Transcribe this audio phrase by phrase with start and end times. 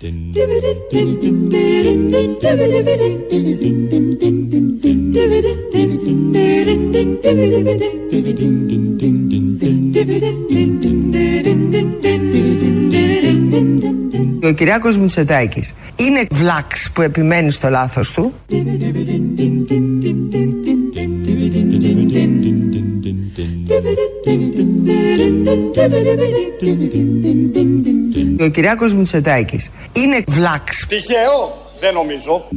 [0.00, 0.04] Ο
[14.52, 15.74] Κυριάκος Μητσοτάκης.
[15.96, 18.32] Είναι βλάξ που επιμένει στο λάθος του
[28.40, 29.70] Ο Κυριάκος Μητσοτάκης.
[29.92, 30.86] Είναι βλάξ.
[30.86, 32.48] Τυχαίο, δεν νομίζω.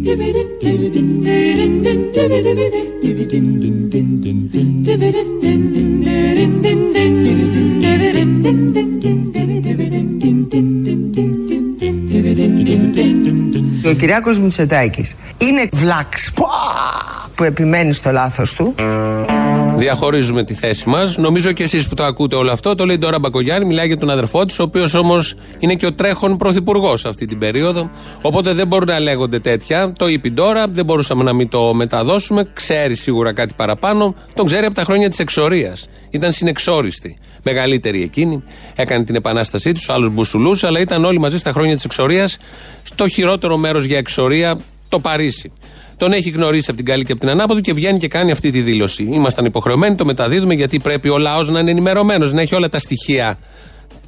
[13.85, 15.15] Ο Κυριάκος Μητσοτάκης.
[15.37, 16.31] Είναι βλάξ.
[17.35, 18.75] Που επιμένει στο λάθος του
[19.77, 21.17] Διαχωρίζουμε τη θέση μας.
[21.17, 24.09] Νομίζω και εσείς που το ακούτε όλο αυτό, το λέει τώρα Μπακογιάννη, μιλάει για τον
[24.09, 27.89] αδερφό της, ο οποίος όμως είναι και ο τρέχον πρωθυπουργός αυτή την περίοδο.
[28.21, 29.93] Οπότε δεν μπορούν να λέγονται τέτοια.
[29.97, 32.49] Το είπε τώρα, δεν μπορούσαμε να μην το μεταδώσουμε.
[32.53, 34.15] Ξέρει σίγουρα κάτι παραπάνω.
[34.33, 35.87] Τον ξέρει από τα χρόνια της εξορίας.
[36.09, 37.17] Ήταν συνεξόριστη.
[37.43, 38.43] Μεγαλύτερη εκείνη.
[38.75, 42.37] Έκανε την επανάστασή τους, άλλους μπουσουλούς, αλλά ήταν όλοι μαζί στα χρόνια της εξορίας
[42.83, 45.51] στο χειρότερο μέρος για εξορία, το Παρίσι.
[46.01, 48.51] Τον έχει γνωρίσει από την καλή και από την ανάποδο και βγαίνει και κάνει αυτή
[48.51, 49.03] τη δήλωση.
[49.11, 52.79] Ήμασταν υποχρεωμένοι, το μεταδίδουμε γιατί πρέπει ο λαός να είναι ενημερωμένος, να έχει όλα τα
[52.79, 53.39] στοιχεία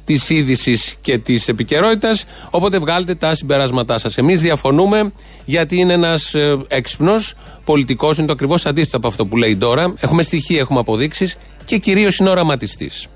[0.04, 2.24] της είδησης και της επικαιρότητας.
[2.50, 4.18] Οπότε βγάλετε τα συμπεράσματά σας.
[4.18, 5.12] Εμείς διαφωνούμε
[5.44, 9.94] γιατί είναι ένας ε, έξυπνος πολιτικός, είναι το ακριβώς αντίθετο από αυτό που λέει τώρα.
[10.00, 13.06] Έχουμε στοιχεία, έχουμε αποδείξεις και κυρίως είναι οραματιστής.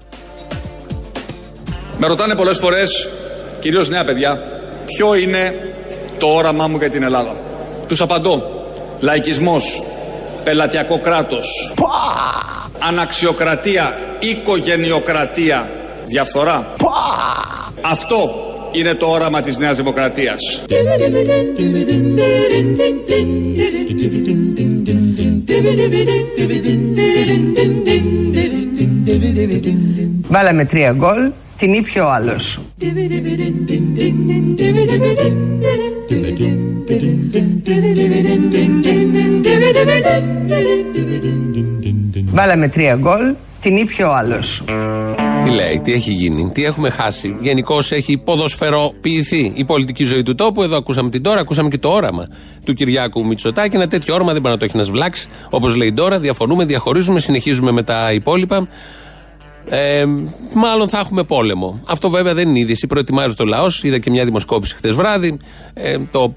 [1.98, 3.08] Με ρωτάνε πολλές φορές,
[3.60, 4.42] κυρίως νέα παιδιά,
[4.86, 5.72] ποιο είναι
[6.18, 7.36] το όραμά μου για την Ελλάδα.
[7.88, 8.56] Τους απαντώ.
[9.00, 9.82] Λαϊκισμός,
[10.44, 11.72] πελατειακό κράτος,
[12.78, 15.70] αναξιοκρατία, οικογενειοκρατία,
[16.06, 16.74] διαφθορά.
[17.80, 18.30] Αυτό
[18.72, 20.62] είναι το όραμα της Νέας Δημοκρατίας.
[30.28, 32.60] Βάλαμε τρία γκολ, την ήπιο ο άλλος.
[42.24, 44.64] Βάλαμε τρία γκολ, την ήπιο ο άλλος.
[45.44, 47.36] Τι λέει, τι έχει γίνει, τι έχουμε χάσει.
[47.40, 50.62] Γενικώ έχει ποδοσφαιροποιηθεί η πολιτική ζωή του τόπου.
[50.62, 52.26] Εδώ ακούσαμε την τώρα, ακούσαμε και το όραμα
[52.64, 53.76] του Κυριάκου Μητσοτάκη.
[53.76, 55.28] Ένα τέτοιο όραμα δεν μπορεί να το έχεις ένα βλάξ.
[55.50, 58.68] Όπως λέει τώρα, διαφωνούμε, διαχωρίζουμε, συνεχίζουμε με τα υπόλοιπα.
[59.68, 60.04] Ε,
[60.54, 61.80] μάλλον θα έχουμε πόλεμο.
[61.86, 62.86] Αυτό βέβαια δεν είναι είδηση.
[62.86, 63.82] Προετοιμάζει το λαός.
[63.82, 65.36] Είδα και μια δημοσκόπηση χθες βράδυ.
[65.74, 66.34] Ε, το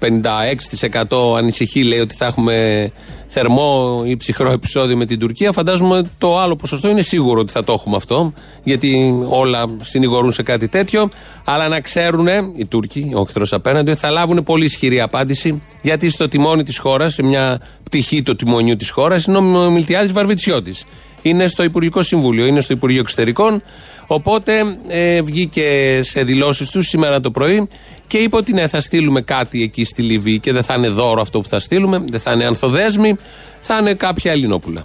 [0.00, 2.90] 56% ανησυχεί, λέει ότι θα έχουμε
[3.26, 5.52] θερμό ή ψυχρό επεισόδιο με την Τουρκία.
[5.52, 8.32] Φαντάζομαι το άλλο ποσοστό είναι σίγουρο ότι θα το έχουμε αυτό,
[8.64, 11.08] γιατί όλα συνηγορούν σε κάτι τέτοιο.
[11.44, 16.28] Αλλά να ξέρουν οι Τούρκοι, ο εχθρός απέναντι, θα λάβουν πολύ ισχυρή απάντηση, γιατί στο
[16.28, 20.84] τιμόνι της χώρας, σε μια πτυχή του τιμονιού της χώρας, είναι ο Μιλτιάδης Βαρβιτσιώτης.
[21.22, 23.62] Είναι στο Υπουργικό Συμβούλιο, είναι στο Υπουργείο Εξωτερικών.
[24.06, 27.68] Οπότε ε, βγήκε σε δηλώσεις τους σήμερα το πρωί
[28.06, 31.20] και είπε ότι ναι, θα στείλουμε κάτι εκεί στη Λιβύη και δεν θα είναι δώρο
[31.20, 33.16] αυτό που θα στείλουμε, δεν θα είναι ανθοδέσμη,
[33.60, 34.84] θα είναι κάποια Ελληνόπουλα.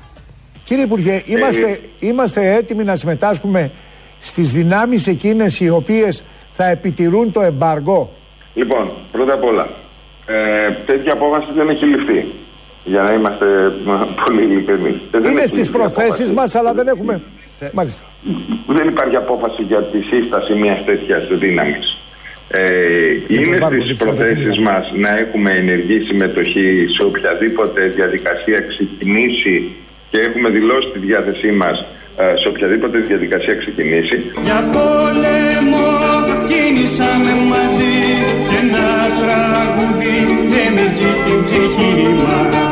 [0.63, 3.71] Κύριε Υπουργέ, είμαστε, είμαστε έτοιμοι να συμμετάσχουμε
[4.19, 6.23] στις δυνάμεις εκείνες οι οποίες
[6.53, 8.11] θα επιτηρούν το εμπάργο;
[8.53, 9.69] Λοιπόν, πρώτα απ' όλα,
[10.25, 12.25] ε, τέτοια απόφαση δεν έχει ληφθεί.
[12.83, 13.45] Για να είμαστε
[14.25, 14.95] πολύ ειλικρινείς.
[15.31, 17.21] Είναι στις προθέσεις μας, αλλά δεν έχουμε.
[17.73, 18.05] Μάλιστα.
[18.67, 21.97] Δεν υπάρχει απόφαση για τη σύσταση μιας τέτοιας δύναμης.
[22.47, 22.65] Ε,
[23.27, 29.75] είναι στις προθέσεις μας να έχουμε ενεργή συμμετοχή σε οποιαδήποτε διαδικασία ξεκινήσει
[30.09, 31.85] και έχουμε δηλώσει τη διάθεσή μας
[32.17, 34.31] ε, σε οποιαδήποτε διαδικασία ξεκινήσει.
[34.43, 35.85] Για πόλεμο
[36.47, 37.95] κίνησαμε μαζί
[38.47, 38.87] και ένα
[39.21, 40.15] τραγούδι
[40.51, 42.62] γέμιζε την ψυχή μας.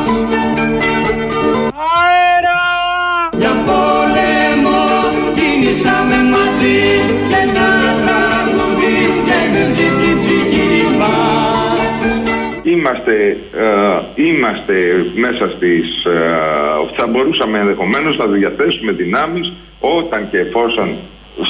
[12.81, 16.05] Είμαστε, ε, είμαστε μέσα στις...
[16.05, 20.95] Ε, θα μπορούσαμε ενδεχομένως να διαθέσουμε δυνάμεις όταν και εφόσον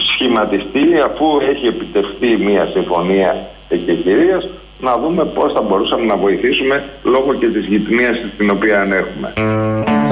[0.08, 4.50] σχηματιστεί αφού έχει επιτευχθεί μια συμφωνία εκεχηρίας
[4.80, 9.34] να δούμε πώς θα μπορούσαμε να βοηθήσουμε λόγω και της γυτνίας την οποία έχουμε.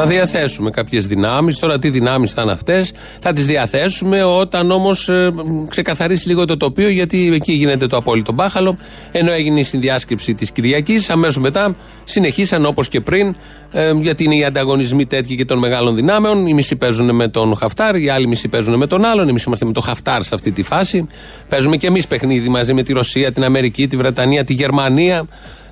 [0.02, 1.60] Θα διαθέσουμε κάποιες δυνάμεις.
[1.60, 2.92] Τώρα, τι δυνάμεις θα είναι αυτές,
[3.22, 5.32] θα τις διαθέσουμε όταν όμως ε,
[5.70, 8.78] ξεκαθαρίσει λίγο το τοπίο, γιατί εκεί γίνεται το απόλυτο μπάχαλο.
[9.12, 13.36] Ενώ έγινε η συνδιάσκεψη της Κυριακής, αμέσως μετά συνεχίσαν όπως και πριν,
[13.72, 16.48] ε, γιατί είναι οι ανταγωνισμοί τέτοιοι και των μεγάλων δυνάμεων.
[16.48, 19.30] Οι μισοί παίζουν με τον Χαφτάρ, οι άλλοι μισοί παίζουν με τον άλλον.
[19.30, 21.08] Εμείς είμαστε με τον Χαφτάρ σε αυτή τη φάση.
[21.50, 25.28] Παίζουμε και εμείς παιχνίδι μαζί με τη Ρωσία, την Αμερική, τη Βρετανία, τη Γερμανία,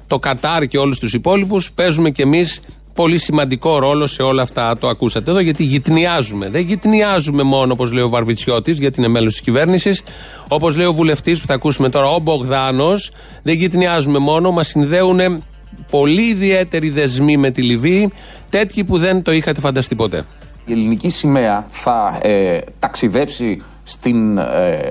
[0.08, 1.72] το Κατάρ και όλους τους υπόλοιπους.
[1.72, 2.60] Παίζουμε και εμείς
[2.98, 4.78] πολύ σημαντικό ρόλο σε όλα αυτά.
[4.78, 6.50] Το ακούσατε εδώ, γιατί γυτνιάζουμε.
[6.50, 10.02] Δεν γυτνιάζουμε μόνο, όπως λέει ο Βαρβιτσιώτης, γιατί είναι μέλος της κυβέρνησης.
[10.48, 13.12] Όπως λέει ο βουλευτής που θα ακούσουμε τώρα, ο Μπογδάνος.
[13.44, 15.44] Δεν γυτνιάζουμε μόνο, μας συνδέουν
[15.90, 18.12] πολύ ιδιαίτεροι δεσμοί με τη Λιβύη,
[18.50, 20.26] τέτοιοι που δεν το είχατε φανταστεί ποτέ.
[20.66, 24.44] Η ελληνική σημαία θα ε, ταξιδέψει στην ε,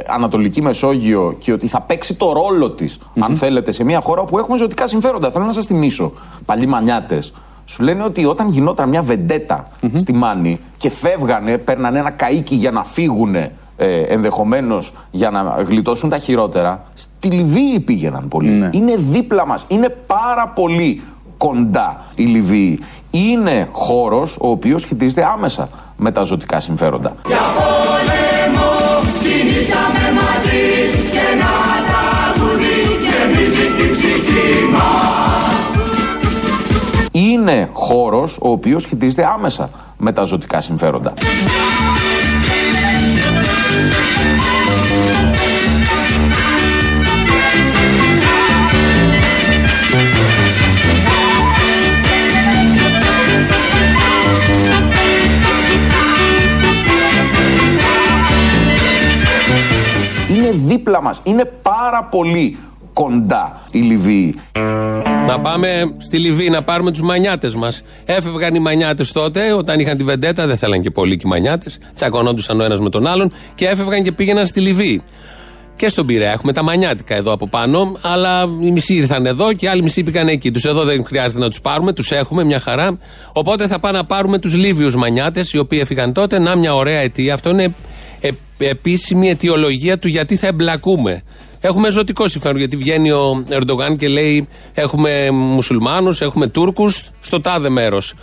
[0.06, 4.38] Ανατολική Μεσόγειο και ότι θα παίξει το ρόλο της, αν θέλετε, σε μια χώρα που
[4.38, 5.30] έχουμε ζωτικά συμφέροντα.
[5.30, 6.12] Θέλω να σας θυμίσω,
[6.44, 7.32] παλιοί μανιάτες,
[7.68, 12.70] σου λένε ότι όταν γινόταν μια βεντετα στη Μάνη και φεύγανε, παίρνανε ένα καΐκι για
[12.70, 13.50] να φύγουν ε,
[14.08, 18.68] ενδεχομένως για να γλιτώσουν τα χειρότερα, στη Λιβύη πήγαιναν πολύ.
[18.70, 21.02] Είναι δίπλα μας, είναι πάρα πολύ
[21.36, 22.78] κοντά η Λιβύη.
[23.10, 27.16] Είναι χώρος ο οποίος σχετίζεται άμεσα με τα ζωτικά συμφέροντα.
[27.26, 28.66] Για πόλεμο
[37.16, 41.12] Είναι χώρος ο οποίος σχετίζεται άμεσα με τα ζωτικά συμφέροντα.
[60.34, 62.58] Είναι δίπλα μας, είναι πάρα πολύ
[63.02, 64.34] κοντά η Λιβύη.
[65.26, 67.82] Να πάμε στη Λιβύη να πάρουμε τους μανιάτες μας.
[68.04, 71.78] Έφευγαν οι μανιάτες τότε, όταν είχαν τη βεντέτα, δεν θέλαν και πολύ και οι μανιάτες.
[71.94, 75.02] Τσακωνόντουσαν ο ένας με τον άλλον και έφευγαν και πήγαιναν στη Λιβύη.
[75.76, 79.64] Και στον Πειραιά έχουμε τα μανιάτικα εδώ από πάνω, αλλά οι μισοί ήρθαν εδώ και
[79.64, 80.50] οι άλλοι μισοί πήγαν εκεί.
[80.50, 82.98] Τους εδώ δεν χρειάζεται να τους πάρουμε, τους έχουμε μια χαρά.
[83.32, 86.38] Οπότε θα πάμε να πάρουμε τους Λίβιους μανιάτες, οι οποίοι έφυγαν τότε.
[86.38, 87.34] Να μια ωραία αιτία.
[87.34, 87.74] Αυτό είναι
[88.20, 88.28] ε,
[88.58, 91.22] επίσημη αιτιολογία του γιατί θα εμπλακούμε.
[91.66, 97.68] Έχουμε ζωτικό συμφέρον γιατί βγαίνει ο Ερντογάν και λέει έχουμε μουσουλμάνους, έχουμε Τούρκους στο τάδε
[97.68, 98.14] μέρος.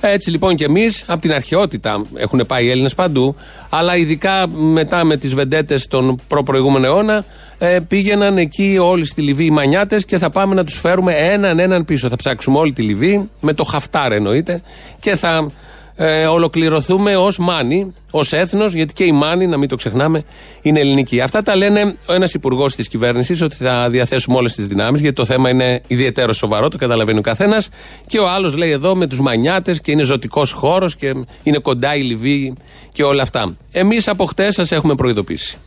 [0.00, 3.36] Έτσι λοιπόν και εμείς, από την αρχαιότητα έχουν πάει οι Έλληνες παντού,
[3.70, 7.24] αλλά ειδικά μετά με τις βεντέτες των προπροηγούμενο αιώνα,
[7.58, 11.58] ε, πήγαιναν εκεί όλοι στη Λιβύη οι μανιάτες και θα πάμε να τους φέρουμε έναν
[11.58, 12.08] έναν πίσω.
[12.08, 14.60] Θα ψάξουμε όλη τη Λιβύη, με το χαφτάρ εννοείται,
[15.00, 15.50] και θα
[15.96, 20.24] ε, ολοκληρωθούμε ως μάνι, ως έθνος, γιατί και η μάνι, να μην το ξεχνάμε,
[20.62, 21.20] είναι ελληνική.
[21.20, 25.16] Αυτά τα λένε ο ένας υπουργός της κυβέρνησης, ότι θα διαθέσουμε όλες τις δυνάμεις, γιατί
[25.16, 27.68] το θέμα είναι ιδιαίτερο σοβαρό, το καταλαβαίνει ο καθένας.
[28.06, 31.94] Και ο άλλος λέει εδώ με τους μανιάτες και είναι ζωτικός χώρος και είναι κοντά
[31.94, 32.56] η Λιβύη
[32.92, 33.56] και όλα αυτά.
[33.72, 35.58] Εμείς από χτες σας έχουμε προειδοποιήσει.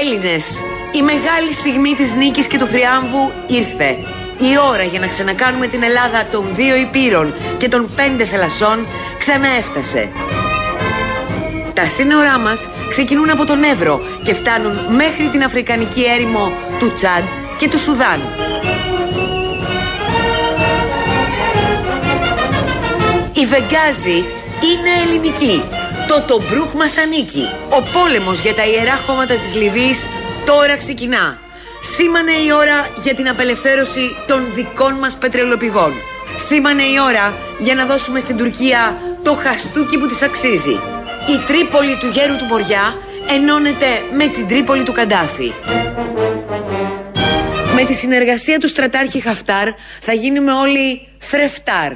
[0.00, 0.44] Έλληνες,
[0.92, 3.96] η μεγάλη στιγμή της νίκης και του θριάμβου ήρθε.
[4.40, 8.86] Η ώρα για να ξανακάνουμε την Ελλάδα των δύο υπήρων και των πέντε θελασσών
[9.18, 10.08] ξανά έφτασε.
[11.74, 17.24] Τα σύνορά μας ξεκινούν από τον Εύρο και φτάνουν μέχρι την Αφρικανική έρημο του Τσάντ
[17.56, 18.20] και του Σουδάν.
[23.32, 24.24] Η Βεγγάζη
[24.68, 25.62] είναι ελληνική.
[26.08, 27.48] Το Τομπρούκ μας ανήκει.
[27.68, 30.06] Ο πόλεμος για τα ιερά χώματα της Λιβύης
[30.46, 31.47] τώρα ξεκινά.
[31.80, 35.92] Σήμανε η ώρα για την απελευθέρωση των δικών μας πετρελοπηγών.
[36.48, 40.76] Σήμανε η ώρα για να δώσουμε στην Τουρκία το χαστούκι που της αξίζει.
[41.34, 42.96] Η Τρίπολη του γέρου του Μποριά
[43.36, 43.86] ενώνεται
[44.16, 45.52] με την Τρίπολη του Καντάφη.
[47.74, 49.68] Με τη συνεργασία του στρατάρχη Χαφτάρ
[50.00, 51.92] θα γίνουμε όλοι θρεφτάρ.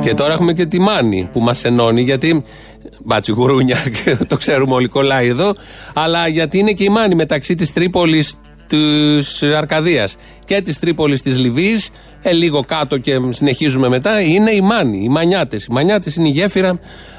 [0.00, 2.44] Και τώρα έχουμε και τη Μάνη που μας ενώνει, γιατί.
[3.04, 3.78] Μπάτσι γουρούνια,
[4.28, 5.52] το ξέρουμε όλοι, κολλάει εδώ.
[5.94, 8.34] Αλλά γιατί είναι και η Μάνη μεταξύ της Τρίπολης
[8.66, 11.90] της Αρκαδίας και της Τρίπολης της Λιβύης,
[12.22, 15.56] ε, λίγο κάτω και συνεχίζουμε μετά, είναι η Μάνη, οι Μανιάτε.
[15.56, 16.78] Οι Μανιάτε είναι η γέφυρα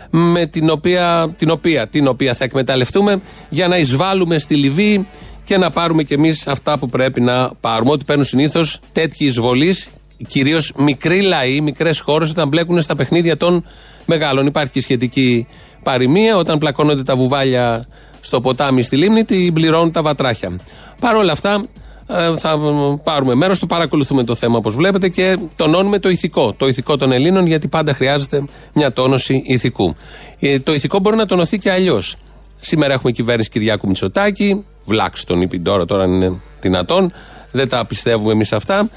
[0.09, 5.07] με την οποία, την οποία, την οποία θα εκμεταλλευτούμε για να εισβάλλουμε στη Λιβύη
[5.43, 7.91] και να πάρουμε κι εμείς αυτά που πρέπει να πάρουμε.
[7.91, 9.89] Ό,τι παίρνουν συνήθως τέτοιοι εισβολείς
[10.27, 13.65] κυρίως μικροί λαοί, μικρές χώρες, όταν μπλέκουν στα παιχνίδια των
[14.05, 14.46] μεγάλων.
[14.46, 15.48] Υπάρχει και σχετική
[15.84, 16.38] παροιμία.
[16.38, 17.86] Όταν πλακώνονται τα βουβάλια
[18.20, 20.60] στο ποτάμι στη λίμνη, την πληρώνουν τα βατράχια.
[21.00, 21.65] Παρ' όλα αυτά,
[22.08, 22.58] ε, θα
[23.03, 26.53] πάρουμε μέρος, το παρακολουθούμε το θέμα όπως βλέπετε και τονώνουμε το ηθικό.
[26.53, 28.43] Το ηθικό των Ελλήνων, γιατί πάντα χρειάζεται
[28.74, 29.96] μια τόνωση ηθικού.
[30.39, 32.15] Ε, Το ηθικό μπορεί να τονωθεί και αλλιώς.
[32.60, 34.65] Σήμερα έχουμε κυβέρνηση Κυριάκου Μητσοτάκη.
[34.86, 37.13] Βλάξ τον είπε τώρα, τώρα είναι δυνατόν.
[37.51, 38.89] Δεν τα πιστεύουμε εμείς αυτά.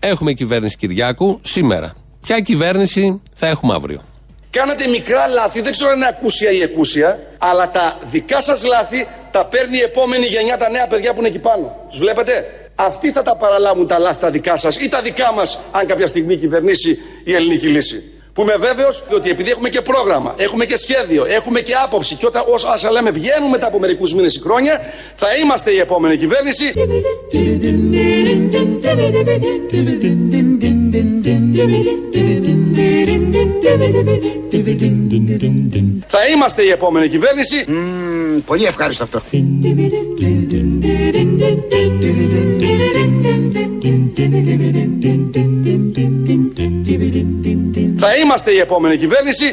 [0.00, 1.94] Έχουμε κυβέρνηση Κυριάκου σήμερα.
[2.20, 4.00] Ποια κυβέρνηση θα έχουμε αύριο;
[4.56, 9.06] Κάνατε μικρά λάθη, δεν ξέρω αν είναι ακούσια ή εκούσια, αλλά τα δικά σας λάθη
[9.30, 11.76] τα παίρνει η επόμενη γενιά, τα νέα παιδιά που είναι εκεί πάνω.
[11.88, 15.60] Τους βλέπετε; Αυτοί θα τα παραλάβουν τα λάθη τα δικά σας ή τα δικά μας,
[15.70, 18.02] αν κάποια στιγμή κυβερνήσει η ελληνική λύση.
[18.32, 22.26] Που είμαι βέβαιος ότι επειδή έχουμε και πρόγραμμα, έχουμε και σχέδιο, έχουμε και άποψη και
[22.26, 24.80] όταν όσα λέμε βγαίνουν μετά από μερικούς μήνες ή χρόνια,
[25.16, 26.72] θα είμαστε η επόμενη κυβέρνηση.
[36.06, 37.64] Θα είμαστε η επόμενη κυβέρνηση.
[38.46, 39.22] πολύ ευχάριστο αυτό.
[47.96, 49.50] Θα είμαστε η επόμενη κυβέρνηση.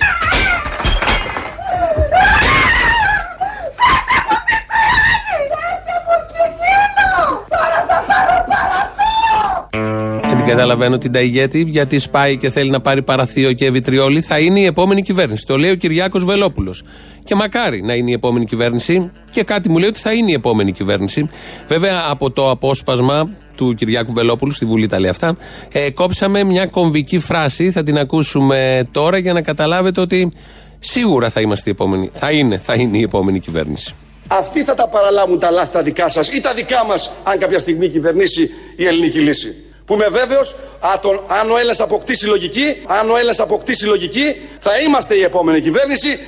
[10.55, 14.21] Καταλαβαίνω την Ταϊγέτη, γιατί σπάει και θέλει να πάρει παραθείο και βιτριόλι.
[14.21, 15.45] Θα είναι η επόμενη κυβέρνηση.
[15.45, 16.83] Το λέει ο Κυριάκος Βελόπουλος.
[17.23, 19.11] Και μακάρι να είναι η επόμενη κυβέρνηση.
[19.31, 21.29] Και κάτι μου λέει ότι θα είναι η επόμενη κυβέρνηση.
[21.67, 25.37] Βέβαια, από το απόσπασμα του Κυριάκου Βελόπουλου, στη Βουλή τα λέει αυτά,
[25.71, 27.71] ε, κόψαμε μια κομβική φράση.
[27.71, 30.31] Θα την ακούσουμε τώρα για να καταλάβετε ότι
[30.79, 32.09] σίγουρα θα είμαστε η επόμενη.
[32.13, 33.95] Θα είναι, θα είναι η επόμενη κυβέρνηση.
[34.27, 37.59] Αυτοί θα τα παραλάβουν τα λάθη τα δικά σας ή τα δικά μας αν κάποια
[37.59, 39.55] στιγμή κυβερνήσει η ελληνική λύση.
[39.85, 44.35] Που είμαι βέβαιος, α, τον- αν ο Έλληνας αποκτήσει λογική, αν ο Έλληνας αποκτήσει λογική,
[44.59, 46.19] θα είμαστε η επόμενη κυβέρνηση.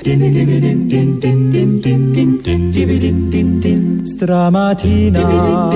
[4.25, 5.69] Stramattina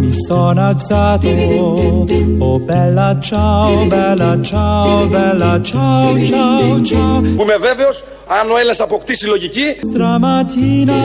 [0.00, 7.22] mi sono alzato, oh bella ciao, bella ciao, bella ciao, ciao, ciao.
[7.36, 10.96] Που είμαι βέβαιος, αν ο Έλληνας αποκτήσει λογική, Stramattina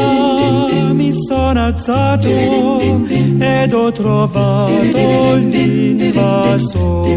[0.99, 2.27] mi sono alzato
[3.59, 7.09] ed ho trovato l'invasore.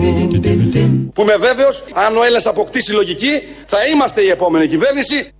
[1.15, 5.33] που είμαι βέβαιος, αν ο Έλληνας αποκτήσει λογική, θα είμαστε η επόμενη κυβέρνηση.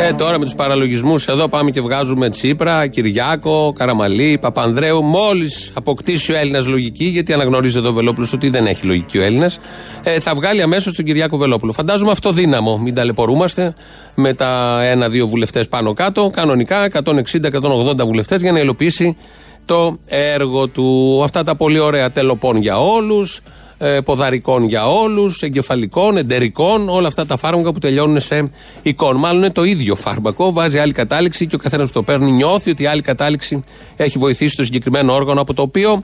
[0.00, 5.02] Ε, τώρα με τους παραλογισμούς εδώ πάμε και βγάζουμε Τσίπρα, Κυριάκο, Καραμαλή, Παπανδρέου.
[5.02, 9.22] Μόλις αποκτήσει ο Έλληνας λογική, γιατί αναγνωρίζει εδώ ο Βελόπουλος ότι δεν έχει λογική ο
[9.22, 9.58] Έλληνας,
[10.02, 11.72] ε, θα βγάλει αμέσως τον Κυριάκο Βελόπουλο.
[11.72, 12.78] Φαντάζομαι αυτό δύναμο.
[12.78, 13.74] Μην ταλαιπωρούμαστε
[14.16, 16.30] με τα ένα-δύο βουλευτές πάνω κάτω.
[16.34, 19.16] Κανονικά 160-180 βουλευτές για να υλοποιήσει
[19.64, 21.20] το έργο του.
[21.24, 23.40] Αυτά τα πολύ ωραία τελοπών για όλους
[23.78, 28.50] ε, ποδαρικών για όλους, εγκεφαλικών, εντερικών, όλα αυτά τα φάρμακα που τελειώνουν σε
[28.82, 29.16] εικόν.
[29.16, 32.70] Μάλλον είναι το ίδιο φάρμακο, βάζει άλλη κατάληξη και ο καθένας που το παίρνει νιώθει
[32.70, 33.64] ότι η άλλη κατάληξη
[33.96, 36.02] έχει βοηθήσει το συγκεκριμένο όργανο από το οποίο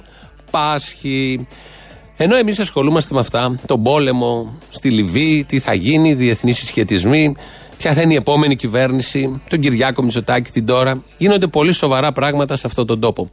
[0.50, 1.46] πάσχει.
[2.16, 7.34] Ενώ εμείς ασχολούμαστε με αυτά, τον πόλεμο στη Λιβύη, τι θα γίνει, διεθνεί συσχετισμοί,
[7.76, 12.56] ποια θα είναι η επόμενη κυβέρνηση, τον Κυριάκο Μητσοτάκη την τώρα, γίνονται πολύ σοβαρά πράγματα
[12.56, 13.30] σε αυτόν τον τόπο.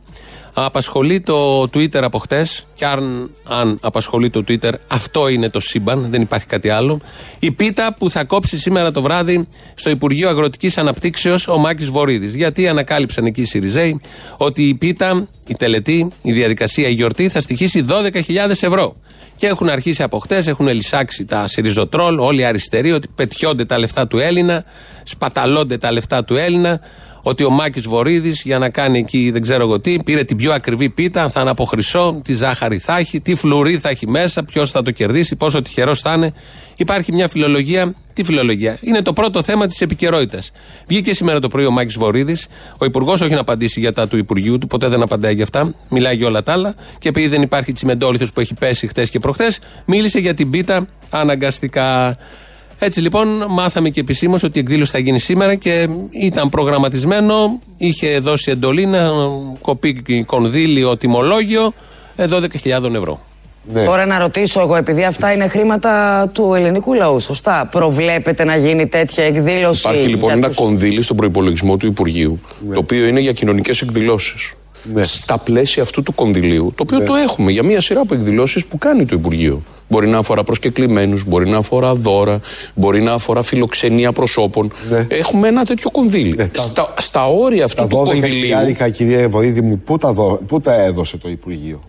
[0.53, 6.07] Απασχολεί το Twitter από χτες, και αν, αν απασχολεί το Twitter, αυτό είναι το σύμπαν,
[6.09, 7.01] δεν υπάρχει κάτι άλλο.
[7.39, 12.35] Η πίτα που θα κόψει σήμερα το βράδυ στο Υπουργείο Αγροτικής Αναπτύξεως ο Μάκης Βορύδης.
[12.35, 14.01] Γιατί ανακάλυψαν εκεί οι Σιριζέοι
[14.37, 18.95] ότι η πίτα, η τελετή, η διαδικασία, η γιορτή θα στοιχήσει 12.000 ευρώ.
[19.35, 23.79] Και έχουν αρχίσει από χτες, έχουν λησάξει τα Σιριζοτρόλ, όλοι οι αριστεροί, ότι πετιόνται τα
[23.79, 24.65] λεφτά του Έλληνα,
[25.03, 26.81] σπαταλώνται τα λεφτά του Έλληνα,
[27.21, 30.53] ότι ο Μάκης Βορύδης για να κάνει εκεί δεν ξέρω εγώ τι, πήρε την πιο
[30.53, 34.43] ακριβή πίτα, θα είναι από χρυσό, τι ζάχαρη θα έχει, τι φλουρί θα έχει μέσα,
[34.43, 36.33] ποιος θα το κερδίσει, πόσο τυχερός θα είναι.
[36.77, 37.93] Υπάρχει μια φιλολογία.
[38.13, 40.51] Τι φιλολογία; Είναι το πρώτο θέμα της επικαιρότητας.
[40.87, 42.47] Βγήκε σήμερα το πρωί ο Μάκης Βορύδης,
[42.77, 45.73] ο Υπουργός, όχι να απαντήσει για τα του Υπουργείου του, ποτέ δεν απαντάει για αυτά,
[45.89, 46.75] μιλάει για όλα τα άλλα.
[46.99, 50.87] Και επειδή δεν υπάρχει τσιμεντόλιθο που έχει πέσει χτες και προχθές, μίλησε για την πίτα
[51.09, 52.17] αναγκαστικά.
[52.83, 58.19] Έτσι λοιπόν μάθαμε και επισήμως ότι η εκδήλωση θα γίνει σήμερα και ήταν προγραμματισμένο, είχε
[58.19, 58.99] δώσει εντολή να
[59.61, 61.73] κοπεί κονδύλιο τιμολόγιο
[62.15, 63.19] ε, 12.000 ευρώ.
[63.85, 68.87] Τώρα να ρωτήσω εγώ, επειδή αυτά είναι χρήματα του ελληνικού λαού, σωστά; Προβλέπετε να γίνει
[68.87, 69.87] τέτοια εκδήλωση.
[69.87, 72.39] Υπάρχει λοιπόν για ένα τους- κονδύλι στον προπολογισμό του Υπουργείου,
[72.73, 74.53] το οποίο είναι για κοινωνικές εκδηλώσεις.
[75.01, 78.77] Στα πλαίσια αυτού του κονδυλίου, το οποίο το έχουμε για μία σειρά από εκδηλώσεις που
[78.77, 79.61] κάνει το Υπουργείο.
[79.89, 82.39] Μπορεί να αφορά προσκεκλημένους, μπορεί να αφορά δώρα,
[82.73, 84.71] μπορεί να αφορά φιλοξενία προσώπων.
[85.07, 86.49] Έχουμε ένα τέτοιο κονδύλι.
[86.53, 88.27] Στα, στα όρια αυτού Τα του 12 κονδυλίου.
[88.41, 91.79] χιλιάρικα, κυρία Βοήδη μου, πού τα, δω- πού τα έδωσε το Υπουργείο;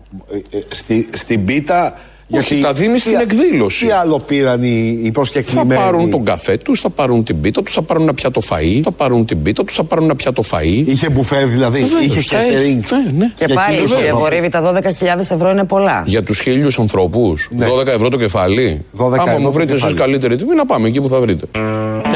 [0.51, 1.97] Ε, ε, Στη, στην πίτα
[2.29, 3.85] Όχι, τα δίνεις στην εκδήλωση.
[3.85, 7.63] Τι άλλο πήραν οι, οι Θα προσκεκλημένοι; πάρουν τον καφέ τους, θα πάρουν την πίτα
[7.63, 10.43] τους, θα πάρουν ένα πιάτο φαΐ, θα πάρουν την πίτα τους, θα πάρουν ένα πιάτο
[10.51, 10.83] φαΐ.
[10.85, 11.79] Είχε μπουφέ δηλαδή.
[11.79, 12.83] Βεβαίως, Είχε θα έχει, catering.
[12.85, 13.31] θα, ναι.
[13.35, 14.29] Και Για πάλι, χίλιους κύριε ανθρώπους.
[14.29, 16.03] Βορύβη, τα 12.000 ευρώ είναι πολλά.
[16.05, 18.85] Για τους χίλιους ανθρώπους, 12 ευρώ το κεφάλι.
[18.97, 19.99] 12 Άμα ευρώ μου το βρείτε εσείς κεφάλι.
[19.99, 21.45] καλύτερη τιμή, να πάμε εκεί που θα βρείτε.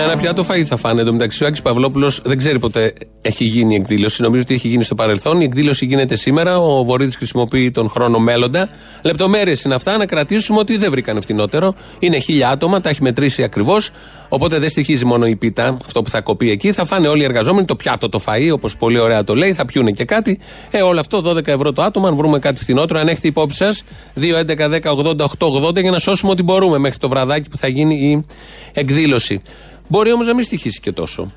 [0.03, 0.99] Ένα πιάτο φαΐ θα φάνε.
[0.99, 4.21] Εν τω μεταξύ, ο Άκης Παυλόπουλος δεν ξέρει ποτέ έχει γίνει η εκδήλωση.
[4.21, 5.41] Νομίζω ότι έχει γίνει στο παρελθόν.
[5.41, 6.57] Η εκδήλωση γίνεται σήμερα.
[6.57, 8.69] Ο Βορύδης χρησιμοποιεί τον χρόνο μέλλοντα.
[9.01, 9.96] Λεπτομέρειες είναι αυτά.
[9.97, 11.73] Να κρατήσουμε ότι δεν βρήκαν φθηνότερο.
[11.99, 13.89] Είναι χίλια άτομα, τα έχει μετρήσει ακριβώς.
[14.29, 16.71] Οπότε δεν στοιχίζει μόνο η πίτα, αυτό που θα κοπεί εκεί.
[16.71, 19.53] Θα φάνε όλοι οι εργαζόμενοι το πιάτο το φαΐ, όπως πολύ ωραία το λέει.
[19.53, 20.39] Θα πιούνε και κάτι.
[20.71, 22.07] Ε, όλο αυτό 12 ευρώ το άτομο.
[22.07, 23.83] Αν βρούμε κάτι φθηνότερο, αν έχετε υπόψη σας,
[24.15, 27.57] 2, 11, 10, 80, 8, 80 για να σώσουμε ό,τι μπορούμε μέχρι το βραδάκι που
[27.57, 28.25] θα γίνει η
[28.73, 29.41] εκδήλωση.
[29.87, 31.31] Μπορεί όμως να μην στοιχήσει και τόσο.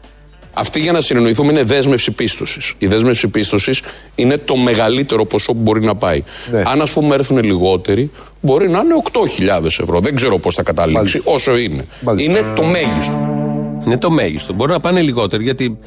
[0.54, 2.74] Αυτή για να συνεννοηθούμε είναι δέσμευση πίστοσης.
[2.78, 3.80] Η δέσμευση πίστοσης
[4.14, 6.22] είναι το μεγαλύτερο ποσό που μπορεί να πάει.
[6.50, 6.62] Ναι.
[6.66, 8.94] Αν ας πούμε έρθουν λιγότεροι, μπορεί να είναι
[9.60, 10.00] 8.000 ευρώ.
[10.00, 11.30] Δεν ξέρω πώς θα καταλήξει, Μάλιστα.
[11.32, 11.86] όσο είναι.
[12.00, 12.30] Μάλιστα.
[12.30, 13.28] Είναι το μέγιστο.
[13.86, 14.52] Είναι το μέγιστο.
[14.52, 15.78] Μπορεί να πάνε λιγότερο γιατί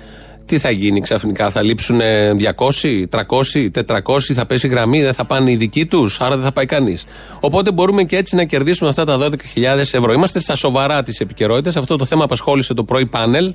[0.45, 3.69] τι θα γίνει ξαφνικά, θα λείψουν 200, 300,
[4.03, 7.03] 400, θα πέσει γραμμή, δεν θα πάνε οι δικοί τους, άρα δεν θα πάει κανείς.
[7.39, 9.33] Οπότε μπορούμε και έτσι να κερδίσουμε αυτά τα 12.000
[9.77, 10.13] ευρώ.
[10.13, 11.75] Είμαστε στα σοβαρά της επικαιρότητας.
[11.75, 13.53] Αυτό το θέμα απασχόλησε το πρωί πάνελ.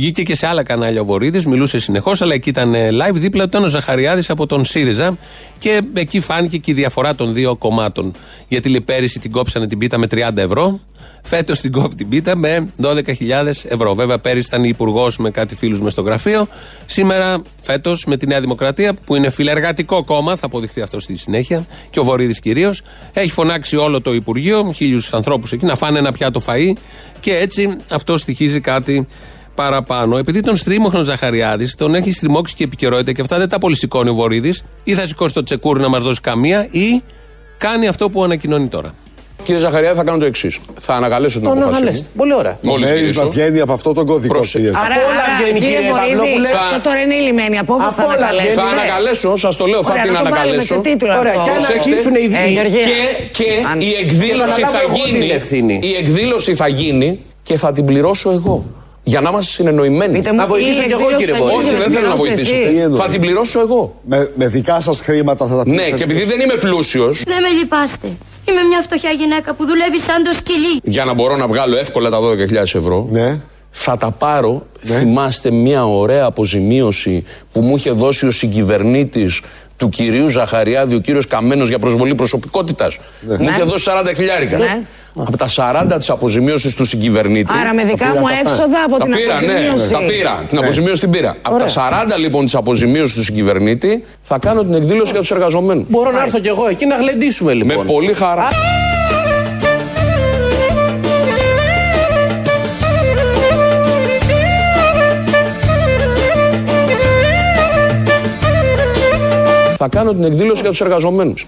[0.00, 3.12] Βγήκε και σε άλλα κανάλια ο Βορύδης, μιλούσε συνεχώς, αλλά εκεί ήταν ε, live.
[3.12, 5.18] Δίπλα του ήταν ο Ζαχαριάδης από τον ΣΥΡΙΖΑ
[5.58, 8.12] και εκεί φάνηκε και η διαφορά των δύο κομμάτων.
[8.48, 10.80] Γιατί λέει πέρυσι την κόψανε την πίτα με 30 ευρώ,
[11.22, 12.94] φέτος την κόβει την πίτα με 12.000
[13.68, 13.94] ευρώ.
[13.94, 16.48] Βέβαια, πέρυσι ήταν υπουργός με κάτι φίλους μες στο γραφείο.
[16.86, 21.66] Σήμερα, φέτος, με τη Νέα Δημοκρατία, που είναι φιλεργατικό κόμμα, θα αποδειχθεί αυτό στη συνέχεια,
[21.90, 26.12] και ο Βορύδης κυρίως, έχει φωνάξει όλο το Υπουργείο, χίλιους ανθρώπους εκεί, να φάνε ένα
[26.12, 26.72] πιάτο φαΐ
[27.20, 29.06] και έτσι αυτό στοιχίζει κάτι
[29.62, 30.16] παραπάνω.
[30.18, 33.58] Επειδή τον στρίμωχνε ο Ζαχαριάδη, τον έχει στριμώξει και η επικαιρότητα και αυτά δεν τα
[33.58, 37.02] πολύ σηκώνει ο Βορύδης, ή θα σηκώσει το τσεκούρι να μας δώσει καμία, ή
[37.58, 38.94] κάνει αυτό που ανακοινώνει τώρα.
[39.42, 40.58] Κύριε Ζαχαριά, θα κάνω το εξής.
[40.80, 41.82] Θα ανακαλέσω την απόφαση.
[41.84, 42.06] μου.
[42.16, 42.58] Πολύ ωραία.
[42.60, 43.30] Μόλις Μέρισμα γυρίσω.
[43.30, 44.34] βγαίνει από αυτό τον κωδικό.
[44.34, 44.58] Πρόσεχε.
[44.64, 44.80] κύριε.
[44.84, 46.48] Άρα, Από όλα άρα, βγαίνει, κύριε κύριε Βορύδη, Παυλόπουλε.
[46.64, 47.86] αυτό τώρα είναι η λιμένη απόφαση.
[47.92, 48.54] Από Θα όλα ανακαλέσουμε.
[48.60, 48.80] Θα βγαίνει.
[48.80, 50.74] ανακαλέσω, σας το λέω, θα Ωραία, την να το βάλουμε ανακαλέσω.
[50.74, 51.44] σε τίτλο Ωραία, αυτό.
[51.44, 51.90] και αν Προσέξτε.
[51.90, 52.84] αρχίσουν οι Ε, οι- Γεωργία.
[52.90, 52.98] Και,
[53.38, 55.20] και Αν- η εκδήλωση Και θα θα αναλάβω εγώ γίνει.
[55.26, 55.74] την ευθύνη.
[55.90, 57.08] Η εκδήλωση θα γίνει
[57.48, 58.56] και θα την πληρώσω εγώ.
[59.10, 60.12] Για να είμαστε συνεννοημένοι.
[60.18, 61.56] Πείτε μου, Να η βοηθήσω κι εγώ, εκδήλωση κύριε θα Βορύδη.
[61.62, 62.68] γίνει Όχι, για δεν θέλω να πληρώσετε βοηθήσετε.
[62.68, 62.82] εσείς.
[62.82, 63.94] εννοείς; Θα την πληρώσω εγώ.
[64.08, 65.96] Με, με δικά σας χρήματα θα τα Ναι, πείτε.
[65.96, 68.06] και επειδή δεν είμαι πλούσιο, Δεν με λυπάστε.
[68.48, 70.74] Είμαι μια φτωχιά γυναίκα που δουλεύει σαν το σκυλί.
[70.82, 73.38] για να μπορώ να βγάλω εύκολα τα 12.000 ευρώ, Ναι.
[73.70, 74.66] θα τα πάρω.
[74.84, 79.40] Θυμάστε μια ωραία αποζημίωση που μου είχε δώσει ο συγκυβερνήτης
[79.80, 82.98] του κυρίου Ζαχαριάδη, ο κύριος Καμένος για προσβολή προσωπικότητας.
[83.38, 84.58] Μου είχε δώσει 40 χιλιάρικα.
[84.58, 84.80] Ναι.
[85.14, 87.52] Από τα 40 της αποζημίωσης του συγκυβερνήτη.
[87.60, 89.90] Άρα με δικά μου έξοδα από τα την πήρα, ναι, αποζημίωση.
[89.92, 90.44] τα πήρα.
[90.48, 91.36] Την αποζημίωση την πήρα.
[91.42, 95.84] Από τα 40 λοιπόν της αποζημίωσης του συγκυβερνήτη θα κάνω την εκδήλωση για τους εργαζομένους.
[95.88, 97.86] Μπορώ να έρθω κι εγώ εκεί να γλεντήσουμε Με λοιπόν.
[97.86, 98.48] πολύ χαρά.
[109.82, 111.46] Θα κάνω την εκδήλωση για τους εργαζομένους.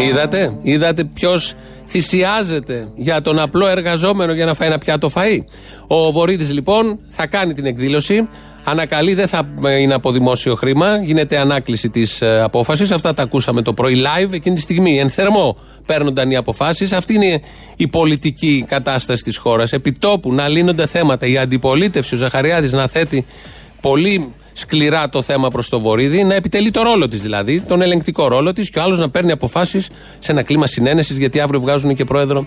[0.00, 1.54] Είδατε, είδατε ποιος
[1.88, 5.38] θυσιάζεται για τον απλό εργαζόμενο για να φάει ένα πιάτο φαΐ.
[5.86, 8.28] Ο Βορύδης λοιπόν θα κάνει την εκδήλωση.
[8.64, 9.48] Ανακαλεί, δεν θα
[9.80, 10.98] είναι από δημόσιο χρήμα.
[11.02, 12.90] Γίνεται ανάκληση της απόφασης.
[12.90, 14.32] Αυτά τα ακούσαμε το πρωί live.
[14.32, 16.92] Εκείνη τη στιγμή, εν θερμό, παίρνονταν οι αποφάσεις.
[16.92, 17.40] Αυτή είναι
[17.76, 19.72] η πολιτική κατάσταση της χώρας.
[19.72, 21.26] Επιτόπου να λύνονται θέματα.
[21.26, 23.26] Η αντιπολίτευση, ο Ζαχαριάδης να θέτει
[23.80, 28.28] πολύ σκληρά το θέμα προς το Βορύδη, να επιτελεί το ρόλο της δηλαδή, τον ελεγκτικό
[28.28, 29.88] ρόλο της, και ο άλλος να παίρνει αποφάσεις
[30.18, 32.46] σε ένα κλίμα συνένεσης, γιατί αύριο βγάζουν και πρόεδρο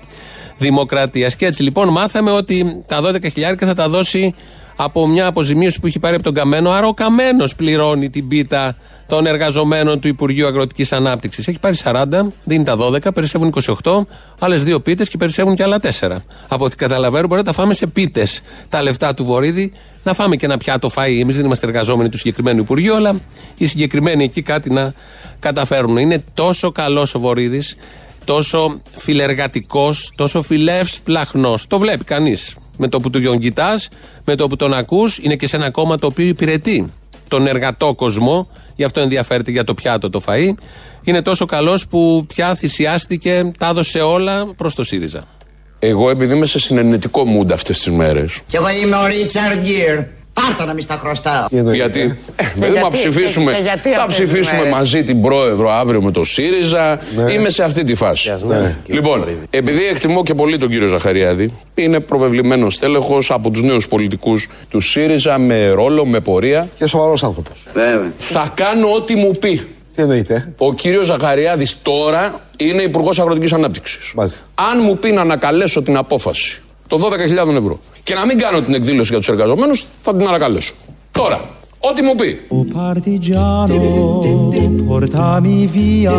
[0.57, 1.35] Δημοκρατίας.
[1.35, 4.33] Και έτσι λοιπόν μάθαμε ότι τα 12.000 θα τα δώσει
[4.75, 6.69] από μια αποζημίωση που έχει πάρει από τον Καμένο.
[6.69, 8.75] Άρα ο Καμένο πληρώνει την πίτα
[9.07, 11.47] των εργαζομένων του Υπουργείου Αγροτικής Ανάπτυξης.
[11.47, 12.05] Έχει πάρει 40,
[12.43, 14.05] δίνει τα 12, περισσεύουν 28,
[14.39, 16.23] άλλες δύο πίτες και περισσεύουν και άλλα 4.
[16.47, 19.71] Από ό,τι καταλαβαίνω, μπορεί να τα φάμε σε πίτες τα λεφτά του Βορύδη,
[20.03, 21.19] να φάμε και ένα πιάτο φαΐ.
[21.19, 23.19] Εμείς δεν είμαστε εργαζόμενοι του συγκεκριμένου Υπουργείου, αλλά
[23.57, 24.93] οι συγκεκριμένοι εκεί κάτι να
[25.39, 25.97] καταφέρουν.
[25.97, 27.75] Είναι τόσο καλός ο Βορύδης,
[28.23, 31.59] τόσο φιλεργατικός, τόσο φιλεύσπλαχνό.
[31.67, 32.55] Το βλέπει κανείς.
[32.77, 33.89] Με το που τον κοιτάς,
[34.25, 36.91] με το που τον ακούς, είναι και σε ένα κόμμα το οποίο υπηρετεί
[37.27, 40.53] τον εργατό κόσμο, γι' αυτό ενδιαφέρεται για το πιάτο το φαΐ.
[41.03, 45.27] Είναι τόσο καλός που πια θυσιάστηκε, τα έδωσε όλα προς το ΣΥΡΙΖΑ.
[45.79, 48.39] Εγώ επειδή είμαι σε συνενετικό mood αυτές τις μέρες.
[48.47, 49.99] Κι εγώ είμαι ο Ρίτσαρντ Γκίρ.
[50.41, 51.45] Πάρτα να μη στα χρωστάω.
[51.73, 51.99] Γιατί,
[52.35, 55.03] ε, παιδί μου, θα γιατί, ψηφίσουμε, και- και γιατί θα αυτές τις ψηφίσουμε μέρες; μαζί
[55.03, 56.99] την πρόεδρο αύριο με το ΣΥΡΙΖΑ.
[57.29, 58.33] Είμαι σε αυτή τη φάση.
[58.47, 58.77] Ναι.
[58.85, 64.49] Λοιπόν, επειδή εκτιμώ και πολύ τον κύριο Ζαχαριάδη, είναι προβεβλημένος στέλεχος από τους νέους πολιτικούς
[64.69, 66.67] του ΣΥΡΙΖΑ με ρόλο, με πορεία.
[66.77, 67.67] Και σοβαρός άνθρωπος.
[68.17, 69.67] Θα κάνω ό,τι μου πει.
[69.95, 74.13] Τι εννοείται; Ο κύριος Ζαχαριάδης τώρα είναι υπουργός Αγροτικής Ανάπτυξης.
[74.71, 78.73] Αν μου πει να ανακαλέσω την απόφαση των 12.000 ευρώ και να μην κάνω την
[78.73, 80.73] εκδήλωση για τους εργαζομένους, θα την ανακαλέσω.
[81.11, 81.41] Τώρα,
[81.79, 82.39] ό,τι μου πει.
[82.49, 83.79] O partigiano,
[84.89, 86.17] portami via.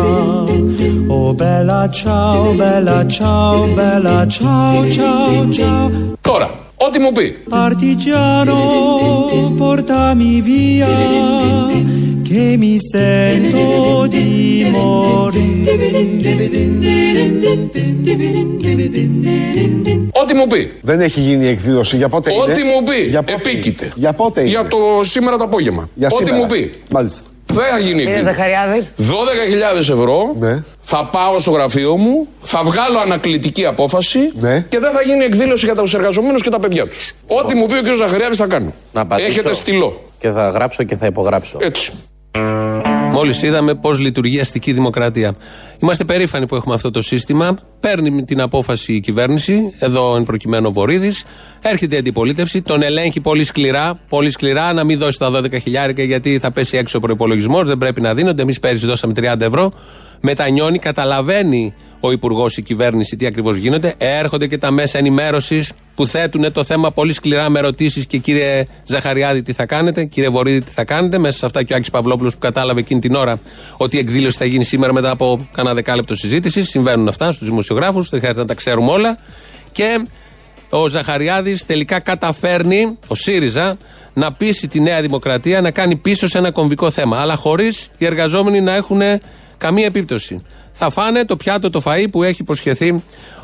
[1.17, 5.91] Oh bella ciao, bella ciao, bella ciao, ciao, ciao.
[6.21, 7.37] Τώρα, ό,τι μου πει.
[7.49, 8.57] Partigiano,
[9.59, 10.87] portami via.
[12.29, 15.49] Che mi sento di morire.
[20.11, 20.71] Ό,τι μου πει.
[20.81, 21.97] Δεν έχει γίνει η εκδήλωση.
[21.97, 23.01] Για πότε είναι; Ό,τι μου πει.
[23.01, 23.91] Για πότε Επίκειται.
[23.95, 25.89] Για πότε είναι; Για το σήμερα το απόγευμα.
[25.93, 26.37] Για Ό,τι σήμερα.
[26.37, 26.71] μου πει.
[26.89, 27.29] Μάλιστα.
[27.45, 28.35] Δεν θα γίνει Κύριε εκδήλωση.
[28.35, 28.87] Ζαχαριάδη.
[29.75, 30.35] 12.000 ευρώ
[30.79, 34.19] θα πάω στο γραφείο μου, θα βγάλω ανακλητική απόφαση
[34.69, 37.13] και δεν θα γίνει εκδήλωση για τους εργαζομένους και τα παιδιά τους.
[37.27, 37.95] Ό,τι μου πει ο κ.
[37.95, 38.73] Ζαχαριάδης θα κάνω.
[38.93, 39.27] Να απαντήσω.
[39.27, 40.01] Έχετε στυλό.
[40.19, 41.57] Και θα γράψω και θα υπογράψω.
[41.61, 41.93] Έτσι.
[43.11, 45.35] Μόλις είδαμε πώς λειτουργεί η αστική δημοκρατία.
[45.79, 47.57] Είμαστε περήφανοι που έχουμε αυτό το σύστημα.
[47.79, 51.23] Παίρνει την απόφαση η κυβέρνηση, εδώ εν προκειμένου ο Βορύδης.
[51.61, 56.03] Έρχεται η αντιπολίτευση, τον ελέγχει πολύ σκληρά, πολύ σκληρά να μην δώσει τα 12 χιλιάρικα
[56.03, 58.41] γιατί θα πέσει έξω ο προπολογισμό, δεν πρέπει να δίνονται.
[58.41, 59.71] Εμείς πέρυσι δώσαμε 30 ευρώ.
[60.21, 63.93] Μετανιώνει, καταλαβαίνει ο Υπουργός, η κυβέρνηση τι ακριβώς γίνονται.
[63.97, 68.65] Έρχονται και τα μέσα ενημέρωσης που θέτουν το θέμα πολύ σκληρά με ερωτήσεις και κύριε
[68.83, 71.17] Ζαχαριάδη τι θα κάνετε, κύριε Βορύδη τι θα κάνετε.
[71.17, 73.39] Μέσα σε αυτά και ο Άκης Παυλόπουλος που κατάλαβε εκείνη την ώρα
[73.77, 76.63] ότι η εκδήλωση θα γίνει σήμερα μετά από κανένα δεκάλεπτο συζήτηση.
[76.63, 79.17] Συμβαίνουν αυτά στους δημοσιογράφους, δεν χρειάζεται να τα ξέρουμε όλα.
[79.71, 80.05] Και
[80.69, 83.77] ο Ζαχαριάδης τελικά καταφέρνει, ο ΣΥΡΙΖΑ,
[84.13, 87.19] να πείσει τη Νέα Δημοκρατία να κάνει πίσω σε ένα κομβικό θέμα.
[87.19, 89.01] Αλλά χωρίς οι εργαζόμενοι να έχουν
[89.57, 90.41] καμία επίπτωση.
[90.71, 93.03] Θα φάνε το πιάτο το φαΐ που έχει υποσχεθεί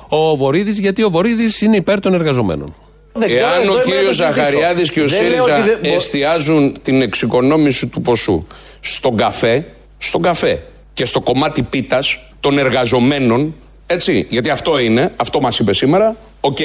[0.09, 2.75] ο Βορύδης, γιατί ο Βορύδης είναι υπέρ των εργαζομένων.
[3.19, 8.47] Εάν ο κύριος Ζαχαριάδης και ο ΣΥΡΙΖΑ εστιάζουν την εξοικονόμηση του ποσού
[8.79, 9.65] στον καφέ,
[9.97, 10.61] στον καφέ
[10.93, 13.55] και στο κομμάτι πίτας των εργαζομένων,
[13.87, 16.57] έτσι, γιατί αυτό είναι, αυτό μας είπε σήμερα, οκ,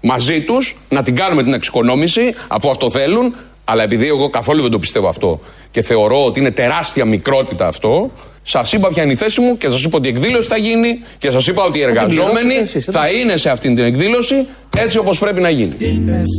[0.00, 3.34] μαζί τους να την κάνουμε την εξοικονόμηση, από αυτό θέλουν,
[3.64, 8.10] αλλά επειδή εγώ καθόλου δεν το πιστεύω αυτό και θεωρώ ότι είναι τεράστια μικρότητα αυτό,
[8.46, 11.02] σας είπα ποια είναι η θέση μου και σας είπα ότι η εκδήλωση θα γίνει
[11.18, 12.54] και σας είπα ότι οι εργαζόμενοι
[12.90, 14.46] θα είναι σε αυτήν την εκδήλωση
[14.78, 15.74] έτσι όπως πρέπει να γίνει.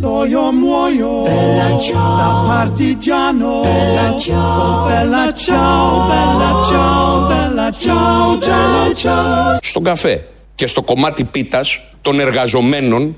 [0.02, 1.12] So io muoio
[2.20, 3.52] da partigiano.
[3.70, 9.58] Bella ciao, bella ciao, bella ciao, bella ciao, ciao, ciao.
[9.62, 10.24] Στον καφέ
[10.56, 13.16] και στο κομμάτι πίτας των εργαζομένων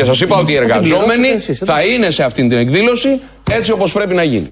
[0.00, 1.28] και σας είπα ότι οι εργαζόμενοι
[1.64, 3.20] θα είναι σε αυτήν την εκδήλωση
[3.52, 4.46] έτσι όπως πρέπει να γίνει.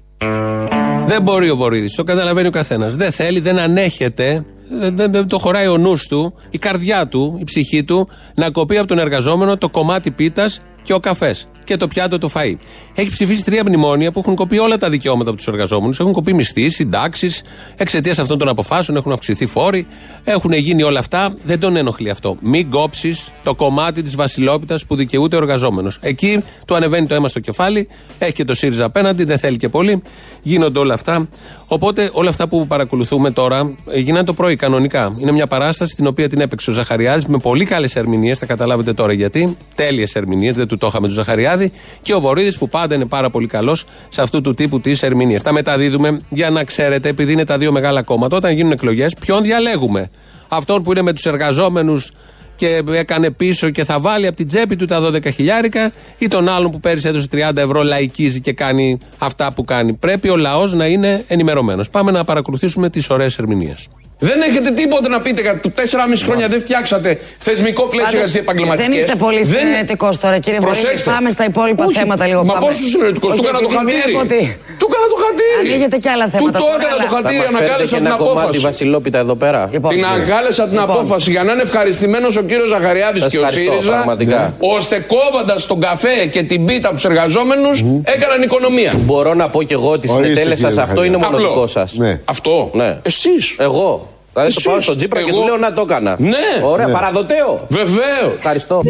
[1.05, 2.95] Δεν μπορεί ο Βορύδης, το καταλαβαίνει ο καθένας.
[2.95, 4.45] Δεν θέλει, δεν ανέχεται,
[4.79, 8.49] δεν, δεν- δεν το χωράει ο νους του, η καρδιά του, η ψυχή του, να
[8.49, 12.55] κοπεί από τον εργαζόμενο το κομμάτι πίτας και ο καφές και το πιάτο το φαΐ.
[12.95, 15.99] Έχει ψηφίσει τρία μνημόνια που έχουν κοπεί όλα τα δικαιώματα από τους εργαζόμενους.
[15.99, 17.41] Έχουν κοπεί μισθοί, συντάξεις,
[17.75, 19.87] εξαιτίας αυτών των αποφάσεων έχουν αυξηθεί φόροι,
[20.23, 21.33] έχουν γίνει όλα αυτά.
[21.43, 22.37] Δεν τον ενοχλεί αυτό.
[22.41, 25.97] Μην κόψεις το κομμάτι της βασιλόπιτας που δικαιούται ο εργαζόμενος.
[26.01, 27.87] Εκεί του ανεβαίνει το αίμα στο κεφάλι,
[28.19, 30.01] έχει και το ΣΥΡΙΖΑ απέναντι, δεν θέλει και πολύ.
[30.41, 31.29] Γίνονται όλα αυτά.
[31.67, 35.15] Οπότε όλα αυτά που παρακολουθούμε τώρα ε, γίνανε το πρωί κανονικά.
[35.19, 38.37] Είναι μια παράσταση την οποία την έπαιξε ο Ζαχαριάδη με πολύ καλές ερμηνείες.
[38.37, 39.57] Θα καταλάβετε τώρα γιατί.
[39.75, 41.71] Τέλειες ερμηνείες, δεν του το είχαμε του Ζαχαριάδη.
[42.01, 45.39] Και ο Βορύδης που πάντα είναι πάρα πολύ καλός σε αυτού του τύπου τι ερμηνείε.
[45.41, 49.41] Τα μεταδίδουμε για να ξέρετε, επειδή είναι τα δύο μεγάλα κόμματα, όταν γίνουν εκλογές, ποιον
[49.41, 50.09] διαλέγουμε.
[50.47, 52.11] Αυτόν που είναι με τους εργαζόμενους
[52.55, 56.49] και έκανε πίσω και θα βάλει από την τσέπη του τα 12 χιλιάρικα ή τον
[56.49, 59.93] άλλον που πέρυσι έδωσε 30 ευρώ λαϊκίζει και κάνει αυτά που κάνει.
[59.93, 61.89] Πρέπει ο λαός να είναι ενημερωμένος.
[61.89, 63.87] Πάμε να παρακολουθήσουμε τις ωραίες ερμηνείες.
[64.21, 65.81] Δεν έχετε τίποτα να πείτε για το 4,5
[66.25, 68.87] χρόνια δεν φτιάξατε θεσμικό πλαίσιο για Πάντως, τις επαγγελματικές.
[68.87, 70.79] Δεν είστε πολύ συνενετικό τώρα, κύριε Βορύδη.
[70.81, 71.09] Προσέξτε.
[71.11, 72.43] Πάμε στα υπόλοιπα Όχι, θέματα λίγο.
[72.43, 72.65] Μα Πάμε.
[72.65, 74.01] πόσο συνενετικό, του Όχι, έκανα το επειδή χατήρι.
[74.01, 74.39] βλέπω ότι
[74.79, 75.57] Του έκανα το χατήρι.
[75.73, 76.57] Ανοίγετε και άλλα Του θέματα.
[76.59, 78.59] το τώρα, έκανα το αλλά- χατήρι, Θα μας φέρετε ανακάλεσα και την ένα κομμάτι απόφαση.
[78.69, 79.61] βασιλόπιτα εδώ πέρα.
[79.75, 80.89] Λοιπόν, Την αγκάλεσα την Λοιπόν.
[80.95, 84.41] απόφαση για να είναι ευχαριστημένος ο κύριος Ζαχαριάδης Σας και ο ευχαριστώ, ΣΥΡΙΖΑ, πραγματικά.
[84.77, 87.77] ώστε κόβοντας τον καφέ και την πίτα από τους εργαζόμενους,
[88.15, 88.91] έκαναν οικονομία.
[89.07, 91.47] Μπορώ να πω κι εγώ ότι Ορίστε, συνετέλεσα κύριε σε αυτό είναι μόνο Απλό.
[91.47, 91.89] δικό σας.
[92.03, 92.11] Ναι.
[92.33, 92.53] Αυτό.
[92.73, 92.89] Ναι.
[93.11, 93.55] Εσείς.
[93.59, 94.08] Εγώ.
[94.33, 94.63] Δηλαδή το Εσείς.
[94.63, 95.39] πάω στον Τζίπρα και Εγώ.
[95.39, 96.15] του λέω να το έκανα.
[96.19, 96.63] Ναι.
[96.63, 96.93] Ωραία, Ναι.
[96.93, 97.65] παραδοτέω.
[97.67, 98.33] Βεβαίως.
[98.35, 98.81] Ευχαριστώ.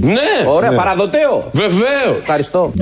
[0.00, 0.48] Ναι.
[0.48, 1.48] Ωραία, παραδοτέω.
[1.52, 2.16] Βεβαίως.
[2.20, 2.72] Ευχαριστώ.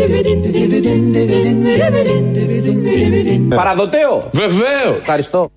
[3.54, 4.28] Παραδοτέω.
[4.32, 4.96] Βεβαίως.
[5.00, 5.50] Ευχαριστώ.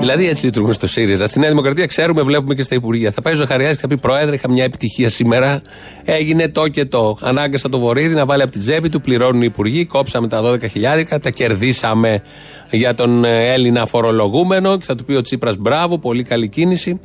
[0.00, 1.26] Δηλαδή έτσι λειτουργούν στο ΣΥΡΙΖΑ.
[1.26, 3.10] Στη Νέα Δημοκρατία ξέρουμε, βλέπουμε και στα Υπουργεία.
[3.10, 5.62] Θα πάει ο Ζαχαριάδη και θα πει: Πρόεδρε, είχα μια επιτυχία σήμερα.
[6.04, 7.16] Έγινε το και το.
[7.20, 9.84] Ανάγκασα το Βορύδη να βάλει από την τσέπη του, πληρώνουν οι Υπουργοί.
[9.84, 12.22] Κόψαμε τα 12 χιλιάρικα, τα κερδίσαμε
[12.70, 14.76] για τον ε, Έλληνα φορολογούμενο.
[14.76, 17.00] Και θα του πει ο Τσίπρας: Μπράβο, πολύ καλή κίνηση.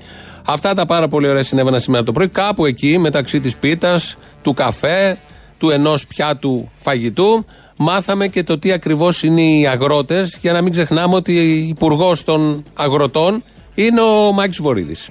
[0.46, 2.28] Αυτά τα πάρα πολύ ωραία συνέβαιναν σήμερα το πρωί.
[2.28, 5.18] Κάπου εκεί, μεταξύ της πίτας, του καφέ,
[5.58, 10.72] του ενός πιάτου φαγητού, μάθαμε και το τι ακριβώς είναι οι αγρότες, για να μην
[10.72, 11.34] ξεχνάμε ότι
[11.70, 13.44] υπουργός των αγροτών
[13.76, 15.10] είναι ο Μάκης Βορύδης.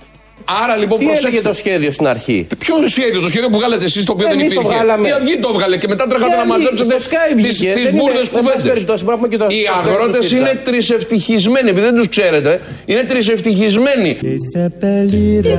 [0.65, 1.29] Άρα λοιπόν Τι προσέξτε.
[1.29, 4.39] έλεγε το σχέδιο στην αρχή; Ποιο σχέδιο, το σχέδιο που βγάλετε εσείς το οποίο δεν
[4.39, 4.75] Εμείς το υπήρχε.
[4.77, 5.09] βγάλαμε.
[5.09, 7.73] Η Αυγή το έβγαλε και μετά τρέχατε Η να Αυγή, μαζέψετε στο Sky τι βγήκε.
[7.73, 8.69] Δεν μπουρδες είναι- εν πάση κουβέντε.
[8.73, 10.63] περιπτώσεις, μπορούμε να πούμε και το- Οι το αγρότες Sky είναι ΣΥΡΙΖΑ.
[10.69, 14.11] τρισευτυχισμένοι, επειδή δεν τους ξέρετε, είναι τρισευτυχισμένοι.
[14.55, 15.55] seppellire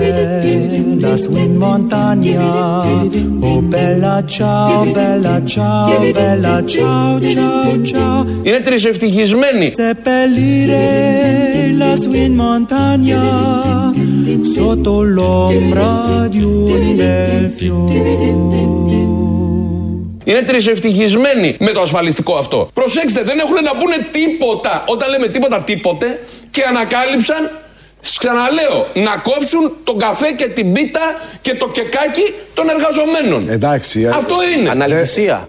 [1.03, 2.47] lassù in montagna.
[3.49, 8.17] Oh bella ciao, bella ciao, bella ciao, ciao, ciao.
[8.47, 9.71] Είναι τρισευτυχισμένοι.
[11.65, 13.91] Seppellire lassù in montagna
[14.55, 18.03] sotto l'ombra di un bel fiore.
[20.27, 22.69] Είναι τρισευτυχισμένοι με το ασφαλιστικό αυτό.
[22.73, 24.83] Προσέξτε, δεν έχουν να πούνε τίποτα.
[24.87, 26.19] Όταν λέμε τίποτα, τίποτε
[26.51, 27.51] και ανακάλυψαν,
[28.17, 33.49] ξαναλέω, να κόψουν τον καφέ και την πίτα και το κεκάκι των εργαζομένων.
[33.49, 34.07] Εντάξει.
[34.07, 34.69] Αυτό είναι.
[34.69, 35.47] Αναλυτησία.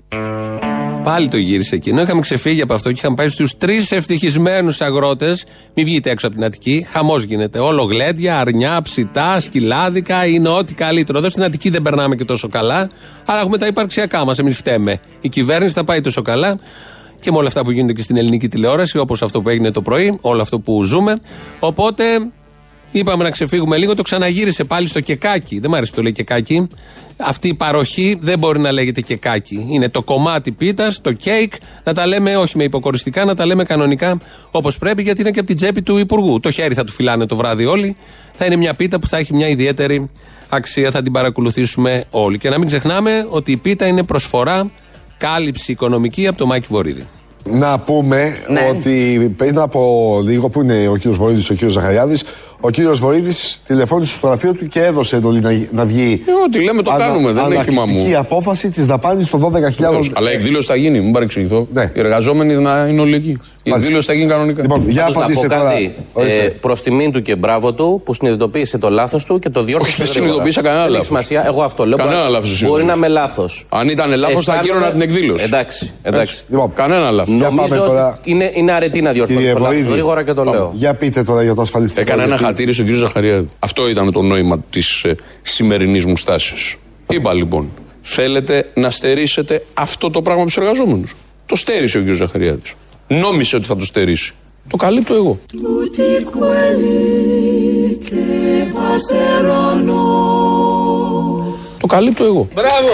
[1.07, 2.01] Πάλι το γύρισε εκείνο.
[2.01, 5.45] Είχαμε ξεφύγει από αυτό και είχαμε πάει στους τρεις ευτυχισμένους αγρότες.
[5.75, 6.87] Μην βγείτε έξω από την Αττική.
[6.91, 7.59] Χαμός γίνεται.
[7.59, 10.27] Όλο γλέντια, αρνιά, ψητά, σκυλάδικα.
[10.27, 11.19] Είναι ό,τι καλύτερο.
[11.19, 12.89] Εδώ στην Αττική δεν περνάμε και τόσο καλά.
[13.25, 14.39] Αλλά έχουμε τα υπαρξιακά μας.
[14.39, 15.01] Εμείς φταίμε.
[15.21, 16.59] Η κυβέρνηση θα πάει τόσο καλά.
[17.21, 19.83] Και με όλα αυτά που γίνονται και στην ελληνική τηλεόραση, όπως αυτό που έγινε το
[19.83, 21.19] πρωί, όλο αυτό που ζούμε.
[21.59, 22.05] Οπότε
[22.91, 25.59] Είπαμε να ξεφύγουμε λίγο, το ξαναγύρισε πάλι στο κεκάκι.
[25.59, 26.69] Δεν μου αρέσει που το λέει κεκάκι.
[27.17, 29.67] Αυτή η παροχή δεν μπορεί να λέγεται κεκάκι.
[29.71, 31.53] Είναι το κομμάτι πίτας, το κέικ,
[31.85, 34.19] να τα λέμε όχι με υποκοριστικά, να τα λέμε κανονικά
[34.51, 36.41] όπως πρέπει, γιατί είναι και από την τσέπη του Υπουργού.
[36.41, 37.97] Το χέρι θα του φυλάνε το βράδυ όλοι.
[38.35, 40.11] Θα είναι μια πίτα που θα έχει μια ιδιαίτερη
[40.49, 42.39] αξία, θα την παρακολουθήσουμε όλοι.
[42.39, 44.71] Και να μην ξεχνάμε ότι η πίτα είναι προσφορά,
[45.19, 47.07] κάλυψη οικονομική από το Μάκη Βορύδη.
[47.51, 48.37] Να πούμε
[48.71, 52.23] ότι πριν από λίγο που είναι ο κύριος Βορύδης και ο κύριος Ζαχαριάδης,
[52.61, 56.23] ο κύριος Βορύδης τηλεφώνησε στο γραφείο του και έδωσε εντολή να, να βγει.
[56.27, 57.91] Ε, ό,τι λέμε το κάνουμε, δεν έχει μα μου.
[57.91, 61.67] αναρκτική απόφαση της δαπάνης των 12.000 Βεβαίως, Αλλά η εκδήλωση θα γίνει, μην παρεξηγηθώ.
[61.95, 63.29] Οι εργαζόμενοι να είναι όλοι εκεί.
[63.63, 63.89] Η Μάλιστα.
[63.89, 64.63] εκδήλωση θα γίνει κανονικά.
[64.63, 65.71] Λοιπόν, για Πάντως να πω απαντήστε τώρα.
[65.71, 65.95] κάτι.
[66.13, 66.39] Ορίστε.
[66.45, 69.91] Ε, Προς τιμήν του και μπράβο του που συνειδητοποίησε το λάθος του και το διόρθωσε.
[69.93, 70.25] Όχι, δεν γρήγορα.
[70.43, 71.07] συνειδητοποίησα κανένα Δεν έχει λάθος.
[71.27, 71.47] σημασία.
[71.47, 71.97] Εγώ αυτό λέω.
[71.97, 73.21] Κανένα Μπορεί- λάθος δεν Μπορεί να συνειδητοποίησα.
[73.21, 73.67] είμαι λάθος.
[73.69, 75.45] Αν ήταν λάθος, θα ακύρωνα την εκδήλωση.
[75.45, 75.93] Εντάξει.
[76.03, 76.45] εντάξει.
[76.49, 77.35] Λοιπόν, Κανένα λάθος.
[77.41, 80.57] Νομίζω ότι είναι, είναι αρετή να διορθώσει Κύριε το λάθος Βορύδη, γρήγορα και το πάμε.
[80.57, 80.71] λέω.
[80.75, 82.01] Για πείτε τώρα για το ασφαλιστικό.
[82.01, 83.49] Έκανα ένα γιατί- χατήρι στον κύριο Ζαχαριάδη.
[83.59, 86.77] Αυτό ήταν το νόημα της ε, σημερινής μου στάσης.
[87.09, 87.71] Είπα λοιπόν,
[88.03, 91.15] θέλετε να στερήσετε αυτό το πράγμα από τους εργαζόμενους.
[91.47, 92.63] Το στέρισε ο κύριος Ζαχαριάδη.
[93.09, 94.35] Νόμισε ότι θα το στερήσει.
[94.69, 95.39] Το καλύπτω εγώ.
[95.53, 98.25] Tutti quelli che
[98.77, 100.03] passeranno.
[101.81, 102.49] Το καλύπτω εγώ.
[102.55, 102.89] Μπράβο!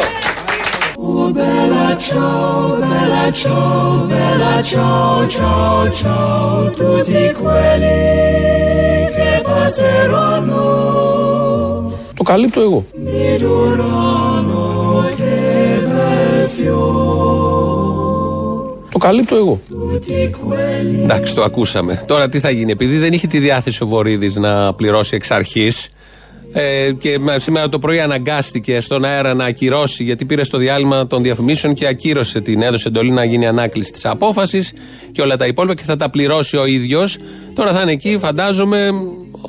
[1.05, 7.99] Oh bella ciao, bella ciao, bella ciao, ciao, ciao, tutti quelli
[9.15, 9.22] che passeranno.
[12.15, 12.85] Το καλύπτω εγώ.
[13.05, 15.35] Mi diranno che
[15.87, 17.71] bel fiore.
[18.91, 19.61] Το καλύπτω εγώ.
[19.71, 22.05] Tutti quelli Εντάξει, το ακούσαμε.
[22.07, 25.89] Τώρα τι θα γίνει, επειδή δεν είχε τη διάθεση ο Βορύδης να πληρώσει εξ αρχής.
[26.55, 31.07] Ε, και μα- σήμερα το πρωί αναγκάστηκε στον αέρα να ακυρώσει, γιατί πήρε στο διάλειμμα
[31.07, 34.73] των διαφημίσεων και ακύρωσε την έδωσε εντολή να γίνει ανάκληση της απόφασης
[35.13, 37.17] και όλα τα υπόλοιπα και θα τα πληρώσει ο ίδιος.
[37.55, 38.89] Τώρα θα είναι εκεί, φαντάζομαι,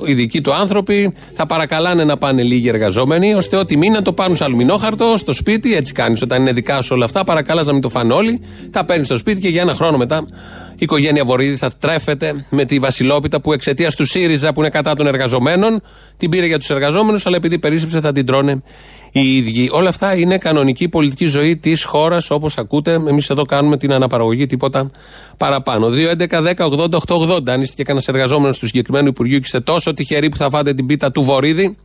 [0.06, 4.36] οι δικοί του άνθρωποι θα παρακαλάνε να πάνε λίγοι εργαζόμενοι, ώστε ό,τι μήνα το πάρουν
[4.36, 5.76] σε αλουμινόχαρτο στο σπίτι.
[5.76, 7.24] Έτσι κάνεις όταν είναι δικά σου όλα αυτά.
[7.24, 8.42] Παρακαλάς να μην το φάνε όλοι.
[8.72, 10.26] Τα παίρνεις στο σπίτι και για ένα χρόνο μετά
[10.72, 14.96] η οικογένεια Βορύδη θα τρέφεται με τη Βασιλόπιτα που εξαιτίας του ΣΥΡΙΖΑ που είναι κατά
[14.96, 15.82] των εργαζομένων
[16.18, 18.62] την πήρε για τους εργαζόμενους, αλλά επειδή περίσσεψε θα την τρώνε
[19.14, 19.70] οι ίδιοι.
[19.72, 22.94] Όλα αυτά είναι κανονική πολιτική ζωή της χώρας όπως ακούτε.
[22.94, 24.92] Εμείς εδώ κάνουμε την αναπαραγωγή, τίποτα
[25.38, 25.88] παραπάνω.
[25.88, 27.50] 2.11.10.80.880.
[27.50, 30.74] Αν είστε και κανένας εργαζόμενος του συγκεκριμένου Υπουργείου και είστε τόσο τυχεροί που θα φάτε
[30.74, 31.78] την πίτα του Βορύδη,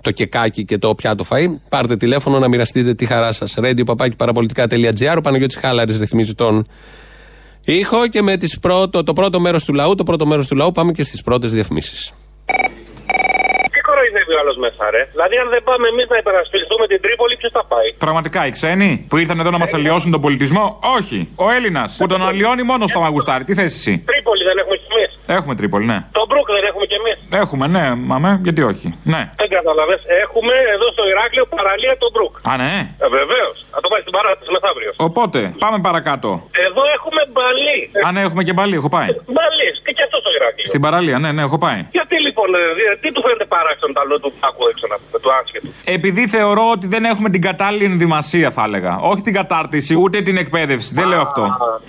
[0.00, 3.54] το κεκάκι και το πιάτο φαΐ, πάρτε τηλέφωνο να μοιραστείτε τη χαρά σας.
[3.56, 5.14] Radio παπάκι παραπολιτικά.gr.
[5.18, 6.66] Ο Παναγιώτης Χάλαρης ρυθμίζει τον
[7.64, 10.72] ήχο και με τις πρώτο, το πρώτο μέρος του λαού, το πρώτο μέρος του λαού
[10.72, 12.12] πάμε και στις πρώτες διαφημίσεις.
[13.94, 15.02] Τι κοροϊδεύει ο άλλος μέσα, ρε.
[15.14, 18.90] Δηλαδή, αν δεν πάμε εμείς να υπερασπιστούμε την Τρίπολη, ποιος θα πάει; Πραγματικά οι ξένοι
[19.08, 20.64] που ήρθαν εδώ να μας αλλοιώσουν τον πολιτισμό,
[20.98, 21.18] όχι.
[21.44, 23.44] Ο Έλληνας που τον αλλοιώνει μόνος στο μαγουστάρι.
[23.48, 25.10] Τι θέση εσύ; Τρίπολη δεν έχουμε κι εμείς.
[25.36, 25.98] Έχουμε Τρίπολη, ναι.
[26.18, 27.16] Το Μπρουκ δεν έχουμε κι εμείς.
[27.42, 28.88] Έχουμε, ναι, μαμέ, γιατί όχι.
[29.12, 29.22] Ναι.
[29.40, 30.00] Δεν καταλαβες.
[30.24, 32.32] Έχουμε εδώ στο Ηράκλειο παραλία το Μπρουκ.
[32.50, 32.72] Α, ναι.
[33.04, 33.56] Ε, Βεβαίως.
[33.74, 34.94] Θα το πάει στην παράτηση μεθαύριος.
[35.08, 36.28] Οπότε, πάμε παρακάτω.
[36.66, 37.78] Εδώ έχουμε μπαλί.
[38.08, 39.10] Αν έχουμε και μπαλί, έχω πάει.
[39.36, 39.68] Μπαλί.
[39.84, 40.13] Και, και αυτό στο
[40.44, 40.64] Ηράκλειο.
[40.64, 40.72] άσχετο.
[40.72, 41.80] Στην παραλία, ναι, ναι, έχω πάει.
[41.98, 45.16] Γιατί λοιπόν, ε, δι- τι του φαίνεται παράξενο τα λόγια του Πάκου έξω να πούμε,
[45.22, 48.92] του άσχετου; Επειδή θεωρώ ότι δεν έχουμε την κατάλληλη ενδυμασία, θα έλεγα.
[49.10, 50.90] Όχι την κατάρτιση, ούτε την εκπαίδευση.
[50.98, 51.42] Δεν λέω αυτό.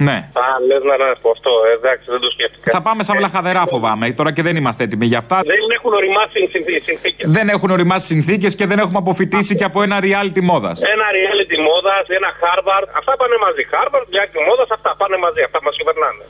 [0.07, 0.17] Ναι.
[0.43, 2.67] Α, λες να να πω αυτό, ε, εντάξει, δεν το σκέφτηκα.
[2.77, 4.03] Θα πάμε σαν βλαχαδερά, φοβάμαι.
[4.19, 5.37] Τώρα και δεν είμαστε έτοιμοι για αυτά.
[5.53, 6.49] Δεν έχουν οριμάσει οι
[6.89, 7.25] συνθήκες.
[7.37, 10.75] Δεν έχουν οριμάσει συνθήκες και δεν έχουμε αποφυτίσει και από ένα reality μόδας.
[10.95, 13.63] Ένα reality μόδας, ένα Harvard, αυτά πάνε μαζί.
[13.75, 16.23] Harvard, reality μόδας, αυτά πάνε μαζί, αυτά μας κυβερνάνε.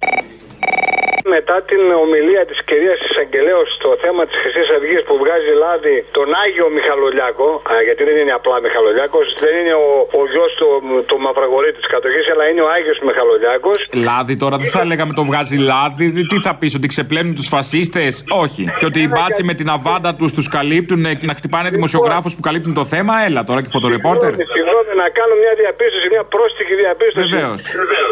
[1.33, 6.27] Μετά την ομιλία της κυρίας Εισαγγελέως στο θέμα της Χρυσής Αυγής που βγάζει λάδι τον
[6.43, 9.87] Άγιο Μιχαλολιάκο, α, γιατί δεν είναι απλά Μιχαλολιάκος, δεν είναι ο,
[10.19, 10.67] ο γιος του,
[11.09, 13.77] του Μαυραγορή της κατοχής, αλλά είναι ο Άγιος Μιχαλολιάκος.
[14.07, 16.05] Λάδι τώρα, δεν θα λέγαμε το βγάζει λάδι.
[16.15, 18.13] δι- Τι θα πεις, ότι ξεπλένουν τους φασίστες;
[18.45, 18.63] Όχι.
[18.79, 22.31] Και ότι οι μπάτσι με την αβάντα τους τους καλύπτουν ε, και να χτυπάνε δημοσιογράφους
[22.35, 24.31] που καλύπτουν το θέμα; Έλα τώρα και φωτορεπόρτερ.
[24.55, 27.27] Συγγνώμη, να κάνω μια διαπίστωση, μια πρόστιχη διαπίστωση.
[27.35, 27.59] Βεβαίως.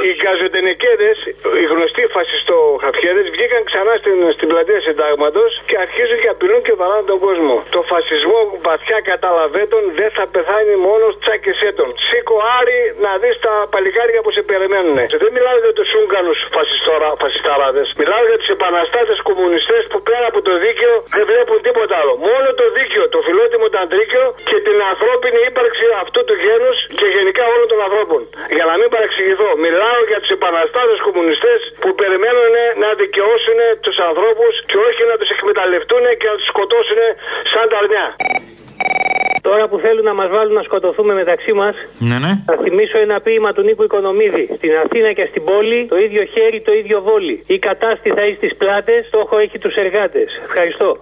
[0.07, 1.09] Οι καζοτενικέδε,
[1.61, 2.03] οι γνωστοί
[3.03, 7.55] φασιστοχαφιέδε, βγήκαν ξανά στην, στην πλατεία Συντάγματος και αρχίζουν και απειλούν και βαράνε τον κόσμο.
[7.75, 11.89] Το φασισμό βαθιά καταλαβέτων δεν θα πεθάνει μόνος τσάκεσέ τον.
[12.07, 14.97] Σήκω Άρη να δεις τα παλικάρια που σε περιμένουν.
[15.23, 16.33] Δεν μιλάω για τους Ούγγανου
[17.23, 17.87] φασισταράδες.
[18.01, 22.13] Μιλάω για τους επαναστάτες κομμουνιστές που πέρα από το δίκαιο δεν βλέπουν τίποτα άλλο.
[22.29, 27.43] Μόνο το δίκαιο, το φιλότιμο ταντρίκιο και την ανθρώπινη ύπαρξη αυτού του γένους και γενικά
[27.53, 28.21] όλων των ανθρώπων.
[28.57, 34.53] Για να μην παρεξηγηθώ, μιλάω για τους επαναστάτες κομμουνιστές που περιμένουν να δικαιώσουν τους ανθρώπους
[34.69, 36.99] και όχι να τους εκμεταλλευτούν και να τους σκοτώσουν
[37.51, 38.07] σαν τα αρνιά.
[39.47, 41.75] Τώρα που θέλουν να μας βάλουν να σκοτωθούμε μεταξύ μας,
[42.09, 42.31] Ναι, ναι.
[42.45, 44.49] θα θυμίσω ένα ποίημα του Νίκου Οικονομίδη.
[44.57, 47.43] Στην Αθήνα και στην πόλη, το ίδιο χέρι, το ίδιο βόλι.
[47.47, 50.41] Η κατάστη θα έχει τι πλάτες, στόχο έχει τους εργάτες.
[50.47, 50.97] Ευχαριστώ.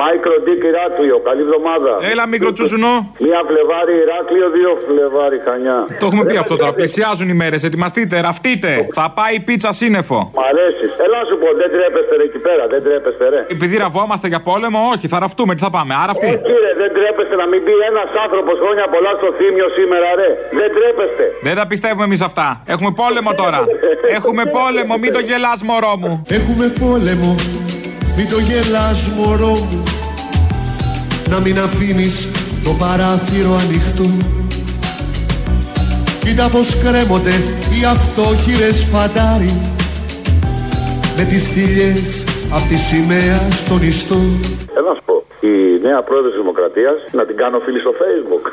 [0.00, 1.92] Μάικρο Ντίκ Ηράκλειο, καλή εβδομάδα.
[2.12, 2.92] Έλα, μικρό τσούτσουνο.
[3.26, 5.78] Μία Φλεβάρι Ηράκλειο, δύο Φλεβάρι Χανιά.
[6.00, 6.72] Το έχουμε πει αυτό τώρα.
[6.80, 7.60] Πλησιάζουν οι μέρες.
[7.68, 8.70] Ετοιμαστείτε, ραφτείτε.
[8.98, 10.18] Θα πάει η πίτσα σύννεφο.
[10.38, 10.86] Μ' αρέσει.
[11.04, 13.40] Έλα να σου πω, δεν τρέπεστε ρε εκεί πέρα, δεν τρέπεστε ρε.
[13.56, 15.52] Επειδή ραβόμαστε για πόλεμο, όχι, θα ραφτούμε.
[15.56, 16.26] Τι θα πάμε, άρα αυτή.
[16.26, 20.30] Όχι ρε, δεν τρέπεστε να μην πει ένας άνθρωπος χρόνια πολλά στο θύμιο σήμερα ρε.
[20.60, 21.24] Δεν τρέπεστε.
[21.46, 22.46] Δεν τα πιστεύουμε εμείς αυτά.
[22.74, 23.60] Έχουμε πόλεμο τώρα.
[24.18, 26.12] Έχουμε πόλεμο, μην το γελάς, μωρό μου.
[26.38, 27.30] Έχουμε πόλεμο,
[28.16, 29.82] μην το γελάς μωρό μου.
[31.28, 32.28] Να μην αφήνεις
[32.64, 34.10] το παράθυρο ανοιχτό.
[36.24, 37.34] Κοίτα πως κρέμονται
[37.70, 39.60] οι αυτόχειρες φαντάρι
[41.16, 44.20] Με τις στήλιες απ' τη σημαία στον ιστό
[44.76, 45.11] Έλα να σου πω,
[45.50, 45.54] η
[45.86, 48.44] νέα πρόεδρος της Δημοκρατίας να την κάνω φίλη στο Facebook.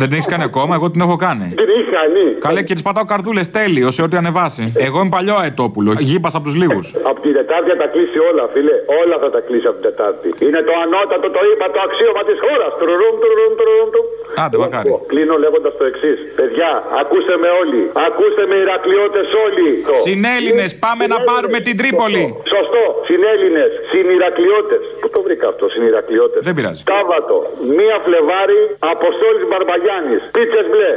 [0.00, 1.46] Δεν την έχεις κάνει ακόμα, εγώ την έχω κάνει.
[1.60, 2.24] την έχει κάνει.
[2.46, 4.64] Καλέ και της πατάω καρδούλες τέλειο σε ό,τι ανεβάσει.
[4.86, 5.94] Εγώ είμαι παλιό αετόπουλος.
[6.10, 6.86] Γήπας από τους λίγους.
[7.10, 8.74] Από την Τετάρτη θα τα κλείσει όλα, φίλε.
[9.00, 10.28] Όλα θα τα κλείσει από την Τετάρτη.
[10.46, 12.70] Είναι το ανώτατο, το είπα, το αξίωμα της χώρας.
[12.78, 14.02] Τουρουρούμ, τουρουρούμ, τουρουρούμ, του.
[14.44, 14.88] Άντε, μακάρι.
[15.12, 16.18] Κλείνω λέγοντας το εξής.
[16.40, 16.70] Παιδιά,
[17.00, 17.80] ακούστε με όλοι.
[18.08, 19.68] Ακούστε με Ηρακλειώτες όλοι.
[20.06, 22.24] Συνέλληνες, πάμε να πάρουμε την Τρίπολη.
[22.54, 22.84] Σωστό.
[23.10, 24.82] Συνέλληνες, συνηρακλειώτες.
[25.00, 26.00] Πού το βρήκα αυτό, συνηρακλειώτε.
[26.46, 26.82] Δεν πειράζει.
[26.92, 27.34] Σάββατο,
[27.78, 28.60] μία Φλεβάρι,
[28.94, 30.22] Αποστόλης Μπαρμπαγιάννης.
[30.36, 30.92] Πίτσες μπλε,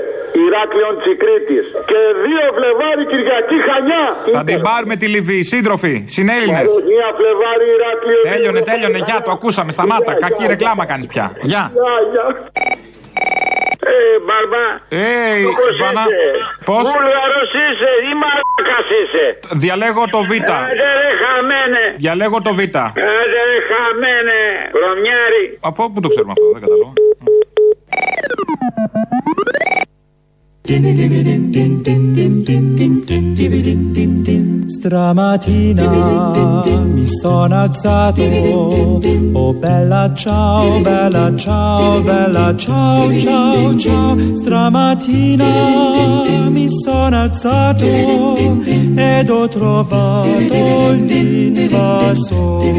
[0.45, 1.65] Ηράκλειον Τσικρίτης.
[1.89, 4.05] Και δύο Φλεβάρι Κυριακή Χανιά.
[4.37, 6.69] Θα την πάρουμε τη Λιβύη, σύντροφοι, συνέλληνες.
[6.91, 8.21] Μία Φλεβάρι Ηράκλειο.
[8.31, 10.11] Τέλειωνε, τέλειωνε, γεια, το ακούσαμε, σταμάτα.
[10.25, 11.25] Κακή ρεκλάμα κάνεις πια.
[11.41, 11.63] Γεια.
[13.85, 14.13] Γεια, γεια.
[14.15, 14.65] Ε, μπαρμπά.
[14.89, 15.07] Ε,
[15.59, 16.03] Πώς Βανά.
[16.07, 16.23] είσαι;
[16.69, 19.25] Πώς; Βούλγαρος είσαι ή μαλάκας είσαι;
[19.63, 20.31] Διαλέγω το Β.
[20.33, 21.83] Άντε ρε χαμένε.
[22.03, 22.61] Διαλέγω το Β.
[22.61, 24.39] Άντε ρε χαμένε.
[24.81, 25.45] Ρωμιάρι.
[25.69, 26.93] Από πού το ξέρουμε αυτό, δεν κατάλαβα.
[34.67, 36.33] Stramattina
[36.85, 44.17] mi sono alzato, oh bella ciao, bella ciao, bella ciao, ciao, ciao.
[44.35, 45.45] Stramattina
[46.49, 48.35] mi sono alzato
[48.95, 52.73] ed ho trovato l'invasore.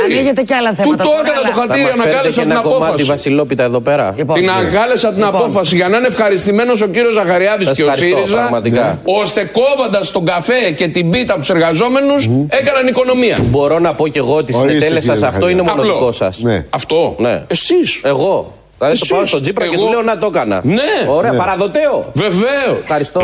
[0.00, 0.20] Του έκανα το χατήρι.
[0.20, 1.02] Ανοίγεται και άλλα Του θέματα.
[1.04, 3.04] το έκανα το χατήρι, Θα μας φέρετε ανακάλεσα και την ένα κομμάτι απόφαση.
[3.14, 4.06] βασιλόπιτα εδώ πέρα.
[4.34, 5.40] Την αγκάλεσα την Λοιπόν.
[5.40, 9.00] απόφαση για να είναι ευχαριστημένος ο κύριος Ζαχαριάδης Σας και ο ευχαριστώ, ΣΥΡΙΖΑ, πραγματικά.
[9.04, 13.36] ώστε κόβοντας τον καφέ και την πίτα από τους εργαζόμενους, έκαναν οικονομία.
[13.42, 15.92] Μπορώ να πω κι εγώ ότι Ορίστε, συνετέλεσας κύριε αυτό είναι μόνο Απλό.
[15.94, 16.38] δικό σας.
[16.42, 16.64] Ναι.
[16.70, 17.14] Αυτό.
[17.18, 17.42] Ναι.
[17.46, 18.00] Εσείς.
[18.04, 18.54] Εγώ.
[18.78, 19.08] Δηλαδή το Εσείς.
[19.08, 19.84] πάω στον Τζίπρα και Εγώ.
[19.84, 20.60] του λέω να το έκανα.
[20.64, 20.82] Ναι.
[21.08, 21.36] Ωραία, Ναι.
[21.38, 22.04] παραδοτέω.
[22.12, 22.78] Βεβαίως.
[22.82, 23.20] Ευχαριστώ.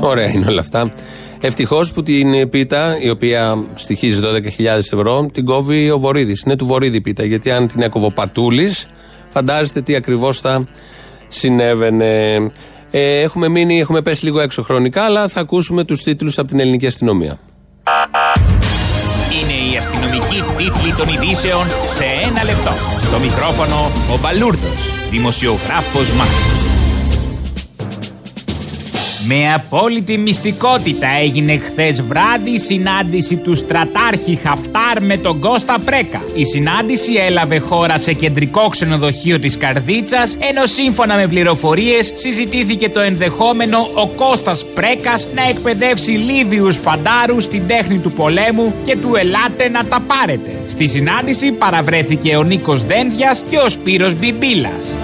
[0.00, 0.90] Ωραία είναι όλα αυτά.
[1.44, 6.42] Ευτυχώς που την πίτα, η οποία στοιχίζει 12.000 ευρώ, την κόβει ο Βορύδης.
[6.42, 7.24] Είναι του Βορύδη η πίτα.
[7.24, 8.86] Γιατί αν την έκοβε ο Πατούλης,
[9.28, 10.64] φαντάζεστε τι ακριβώς θα
[11.28, 12.34] συνέβαινε.
[12.90, 16.60] Ε, έχουμε μείνει, έχουμε πέσει λίγο έξω χρονικά, αλλά θα ακούσουμε τους τίτλους από την
[16.60, 17.38] ελληνική αστυνομία.
[19.40, 22.72] Είναι η αστυνομική τίτλη των ειδήσεων σε ένα λεπτό.
[22.98, 23.76] Στο μικρόφωνο
[24.14, 26.51] ο Μπαλούρδος, δημοσιογράφος Μάρκος.
[29.26, 36.22] Με απόλυτη μυστικότητα έγινε χθες βράδυ συνάντηση του στρατάρχη Χαφτάρ με τον Κώστα Πρέκα.
[36.34, 43.00] Η συνάντηση έλαβε χώρα σε κεντρικό ξενοδοχείο της Καρδίτσας, ενώ σύμφωνα με πληροφορίες συζητήθηκε το
[43.00, 49.68] ενδεχόμενο ο Κώστας Πρέκας να εκπαιδεύσει Λίβιους φαντάρους στην τέχνη του πολέμου και του ελάτε
[49.68, 50.58] να τα πάρετε.
[50.68, 54.94] Στη συνάντηση παραβρέθηκε ο Νίκος Δένδιας και ο Σπύρος Μπιμπίλας.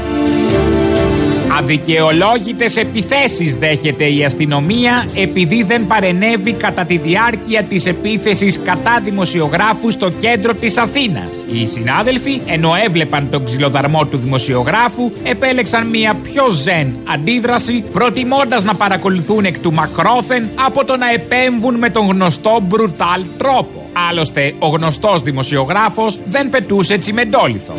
[1.58, 9.90] Αδικαιολόγητες επιθέσεις δέχεται η αστυνομία επειδή δεν παρενέβη κατά τη διάρκεια της επίθεσης κατά δημοσιογράφου
[9.90, 11.28] στο κέντρο της Αθήνας.
[11.52, 18.74] Οι συνάδελφοι, ενώ έβλεπαν τον ξυλοδαρμό του δημοσιογράφου, επέλεξαν μια πιο ζεν αντίδραση, προτιμώντας να
[18.74, 23.90] παρακολουθούν εκ του μακρόθεν από το να επέμβουν με τον γνωστό μπρουτάλ τρόπο.
[24.10, 27.72] Άλλωστε, ο γνωστός δημοσιογράφος δεν πετούσε τσιμεντόλιθο.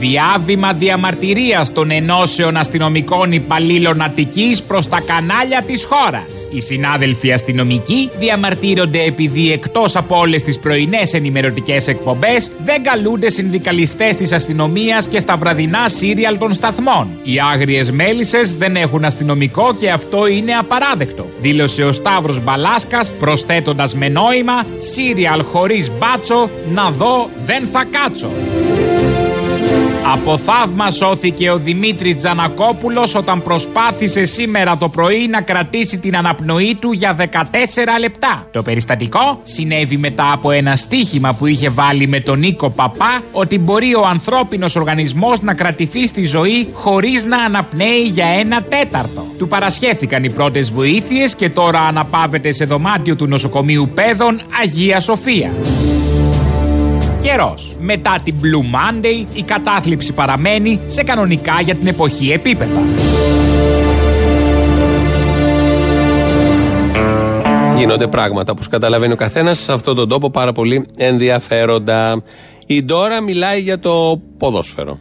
[0.00, 6.24] Διάβημα διαμαρτυρίας των ενώσεων αστυνομικών υπαλλήλων Αττικής προς τα κανάλια της χώρας.
[6.50, 14.16] Οι συνάδελφοι αστυνομικοί διαμαρτύρονται επειδή εκτός από όλες τις πρωινές ενημερωτικές εκπομπές δεν καλούνται συνδικαλιστές
[14.16, 17.08] της αστυνομίας και στα βραδινά σύριαλ των σταθμών.
[17.22, 21.26] Οι άγριες μέλισσες δεν έχουν αστυνομικό και αυτό είναι απαράδεκτο.
[21.40, 28.28] Δήλωσε ο Σταύρος Μπαλάσκας προσθέτοντας με νόημα σύριαλ χωρίς μπάτσο να δω δεν θα κάτσω.
[30.12, 36.76] Από θαύμα σώθηκε ο Δημήτρης Τζανακόπουλος όταν προσπάθησε σήμερα το πρωί να κρατήσει την αναπνοή
[36.80, 37.24] του για 14
[38.00, 38.46] λεπτά.
[38.50, 43.58] Το περιστατικό συνέβη μετά από ένα στίχημα που είχε βάλει με τον Νίκο Παπά ότι
[43.58, 49.26] μπορεί ο ανθρώπινος οργανισμός να κρατηθεί στη ζωή χωρίς να αναπνέει για ένα τέταρτο.
[49.38, 55.52] Του παρασχέθηκαν οι πρώτες βοήθειες και τώρα αναπαύεται σε δωμάτιο του νοσοκομείου Πέδων Αγία Σοφία.
[57.20, 57.76] Καιρός.
[57.80, 62.80] Μετά την Blue Monday, η κατάθλιψη παραμένει σε κανονικά για την εποχή επίπεδα.
[67.76, 72.22] Γίνονται πράγματα που καταλαβαίνει ο καθένας σε αυτόν τον τόπο πάρα πολύ ενδιαφέροντα.
[72.66, 74.98] Η Ντόρα μιλάει για το ποδόσφαιρο.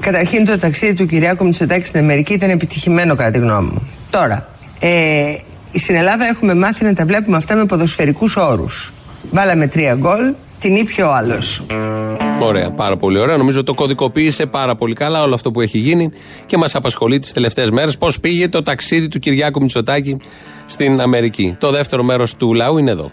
[0.00, 3.88] Καταρχήν το ταξίδι του Κυριάκου Μητσοτάκη στην Αμερική ήταν επιτυχημένο κατά τη γνώμη μου.
[4.10, 4.48] Τώρα,
[4.80, 5.34] ε,
[5.72, 8.92] στην Ελλάδα έχουμε μάθει να τα βλέπουμε αυτά με ποδοσφαιρικούς όρους.
[9.30, 11.62] Βάλαμε τρία γκολ, την ήπια ο άλλος.
[12.40, 13.36] Ωραία, πάρα πολύ ωραία.
[13.36, 16.12] Νομίζω το κωδικοποίησε πάρα πολύ καλά όλο αυτό που έχει γίνει
[16.46, 17.98] και μας απασχολεί τις τελευταίες μέρες.
[17.98, 20.16] Πώς πήγε το ταξίδι του Κυριάκου Μητσοτάκη
[20.66, 21.56] στην Αμερική.
[21.60, 23.10] Το δεύτερο μέρος του λαού είναι εδώ.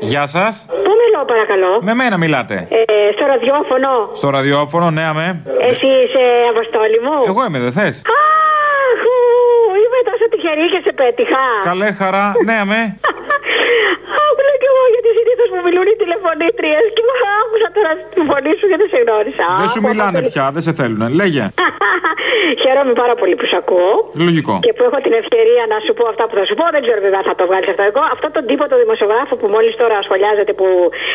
[0.00, 0.66] Γεια σας.
[0.68, 2.56] Πού μιλώ, παρακαλώ; Με μένα μιλάτε.
[2.70, 2.84] Ε,
[3.16, 3.90] στο ραδιόφωνο.
[4.20, 5.28] Στο ραδιόφωνο, ναι, αμέ.
[5.70, 9.16] Εσύ είσαι αποστόλη μου; Εγώ είμαι, δεν θες; Αχ, ου,
[9.82, 11.44] είμαι τόσο τυχερή και σε πέτυχα.
[11.70, 12.82] Καλέ χαρά, ναι, αμέ.
[14.26, 18.52] Άκουγα κι εγώ γιατί συνήθω μου μιλούν οι τηλεφωνήτριες και μου άκουσα τώρα τη φωνή
[18.58, 19.46] σου γιατί σε γνώρισα.
[19.60, 21.00] Δεν σου Αχ, μιλάνε πια, δεν σε θέλουν.
[21.20, 21.44] Λέγε.
[22.62, 23.90] Χαίρομαι πάρα πολύ που σε ακούω.
[24.26, 24.54] Λογικό.
[24.66, 26.64] Και που έχω την ευκαιρία να σου πω αυτά που θα σου πω.
[26.74, 27.82] Δεν ξέρω βέβαια θα το βγάλεις αυτό.
[27.90, 30.66] Εγώ, αυτό τον τύπο το δημοσιογράφο που μόλις τώρα σχολιάζεται που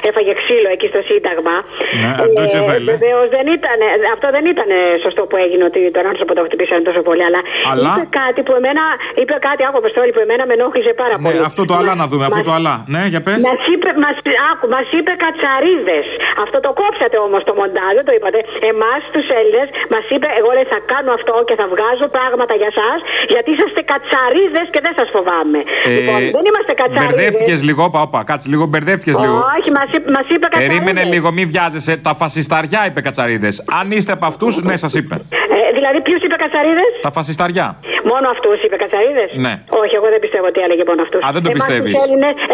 [0.09, 1.55] έφαγε ξύλο εκεί στο Σύνταγμα.
[2.01, 2.87] Ναι, Deutsche Welle.
[2.95, 3.77] Βεβαίως δεν ήταν.
[4.15, 4.69] Αυτό δεν ήταν
[5.05, 7.23] σωστό που έγινε ότι τον άνθρωπο το χτυπήσανε τόσο πολύ.
[7.29, 8.83] Αλλά, Αλλά; είπε κάτι που εμένα.
[9.21, 11.39] Είπε κάτι, άκου Αποστόλη, που εμένα με ενόχλησε πάρα Ναι, πολύ.
[11.51, 12.73] αυτό το αλλά να δούμε, αυτό Μας- το αλλά.
[12.93, 13.39] Ναι, για πες.
[13.49, 14.15] Μας είπε, μας,
[14.51, 16.05] άκου, μας είπε κατσαρίδες.
[16.43, 18.39] Αυτό το κόψατε όμως το μοντάζ, δεν το είπατε.
[18.71, 22.69] Εμάς τους Έλληνες μας είπε, εγώ λέει θα κάνω αυτό και θα βγάζω πράγματα για
[22.73, 22.89] εσά,
[23.33, 25.59] γιατί είσαστε κατσαρίδες και δεν σας φοβάμαι.
[25.97, 27.15] λοιπόν, δεν είμαστε κατσαρίδες.
[27.15, 29.35] Μπερδεύτηκες λίγο, όπα, όπα, κάτσε λίγο, μπερδεύτηκες λίγο.
[29.57, 30.69] Όχι, μας είπε, μας είπε κατσαρίδες.
[30.71, 31.93] Περίμενε λίγο, μην βιάζεσαι.
[32.07, 33.55] Τα φασισταριά είπε κατσαρίδες.
[33.79, 35.15] Αν είστε από αυτούς, ναι, σας είπε.
[35.55, 37.67] Ε, δηλαδή, ποιου είπε κατσαρίδες; Τα φασισταριά.
[38.11, 39.53] Μόνο αυτούς είπε κατσαρίδες; Ναι.
[39.81, 41.21] Όχι, εγώ δεν πιστεύω ότι έλεγε μόνο αυτούς.
[41.25, 41.95] Α, δεν το πιστεύεις.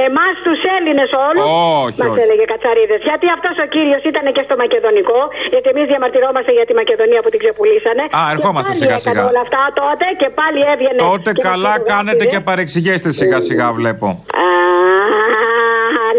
[0.09, 1.41] Εμάς τους Έλληνες όλου.
[1.85, 2.21] Όχι, Μας όχι.
[2.25, 2.99] έλεγε κατσαρίδες.
[3.09, 5.19] Γιατί αυτός ο κύριος ήταν και στο Μακεδονικό.
[5.53, 8.03] Γιατί εμείς διαμαρτυρόμαστε για τη Μακεδονία που την ξεπουλήσανε.
[8.19, 9.11] Α, ερχόμαστε Και πάλι σιγά-σιγά.
[9.13, 10.99] έκανε όλα αυτά τότε και πάλι έβγαινε.
[11.11, 12.49] Τότε και καλά μας κάνετε και φωτογράφιζε.
[12.49, 14.07] παρεξηγέστε σιγά σιγά, βλέπω.
[14.45, 14.47] Α,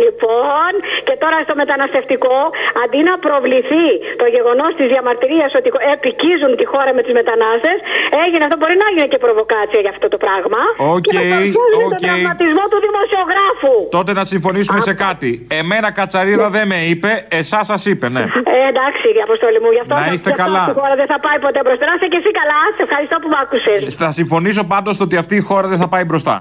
[0.05, 0.71] λοιπόν,
[1.07, 2.39] και τώρα στο μεταναστευτικό,
[2.83, 3.87] αντί να προβληθεί
[4.23, 7.77] το γεγονός της διαμαρτυρίας ότι εποικίζουν τη χώρα με τους μετανάστες,
[8.25, 8.57] έγινε αυτό.
[8.61, 10.61] Μπορεί να έγινε και προβοκάτσια για αυτό το πράγμα.
[10.95, 11.93] Οκ, Και να παρακολουθήσει οκ.
[11.95, 13.75] τον τραυματισμό του δημοσιογράφου.
[13.99, 15.31] Τότε να συμφωνήσουμε σε κάτι.
[15.61, 17.11] Εμένα κατσαρίδα δεν με είπε,
[17.41, 18.25] εσάς σας είπε, ναι.
[18.57, 20.59] Ε, εντάξει, Αποστόλη μου, γι' αυτό Να θα- είστε γι' αυτό καλά.
[20.65, 21.83] αυτή η χώρα δεν θα πάει ποτέ μπροστά.
[21.91, 22.59] Να είσαι και εσύ καλά.
[22.77, 23.81] Σε ευχαριστώ που με άκουσες.
[24.03, 26.35] Θα συμφωνήσω πάντως ότι αυτή η χώρα δεν θα πάει μπροστά.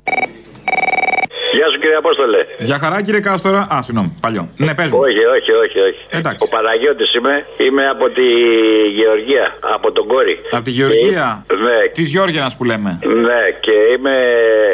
[1.57, 2.39] Γεια σου κύριε Απόστολε.
[2.69, 3.61] Για χαρά κύριε Κάστορα.
[3.75, 4.43] Α, συγγνώμη, παλιό.
[4.57, 4.99] Ναι, πες μου.
[5.05, 5.79] Όχι, όχι, όχι.
[5.89, 6.01] όχι.
[6.09, 6.39] Εντάξει.
[6.45, 7.45] Ο Παναγιώτης είμαι.
[7.65, 8.27] Είμαι από τη
[8.99, 9.45] Γεωργία.
[9.75, 10.35] Από τον Κόρη.
[10.51, 11.77] Από τη Γεωργία; Και- Ναι.
[11.97, 12.91] Της Γιώργιανα που λέμε.
[13.27, 14.15] Ναι, και είμαι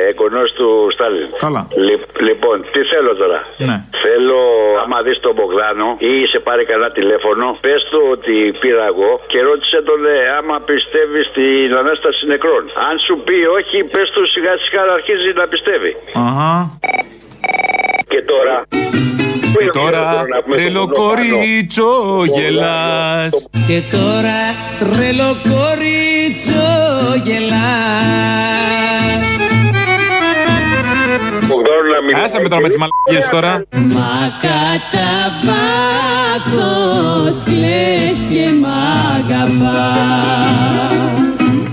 [0.10, 1.30] εγγονός του Στάλιν.
[1.46, 1.62] Καλά.
[1.86, 3.40] Λι- λοιπόν, τι θέλω τώρα.
[3.58, 3.78] Ναι.
[4.04, 4.40] Θέλω,
[4.84, 9.40] άμα δεις τον Μπογδάνο ή σε πάρει κανένα τηλέφωνο, πες του ότι πήρα εγώ και
[9.42, 12.64] ρώτησε τον ε, άμα πιστεύεις στην ανάσταση νεκρών.
[12.90, 15.92] Αν σου πει όχι, πες του σιγά σιγά να αρχίζει να πιστεύει.
[16.14, 16.72] Αχα.
[18.14, 18.66] Και τώρα.
[19.57, 21.91] Και τώρα τρελό κορίτσο
[22.36, 23.47] γελάς.
[23.68, 24.39] Και τώρα
[24.80, 26.66] τρελό κορίτσο
[27.24, 27.61] γελάς.
[32.26, 33.64] Άσε με τώρα με τις μαλακίες τώρα.
[33.72, 38.66] Μα κατά βάθος κλαις και μ'
[39.16, 41.22] αγαπάς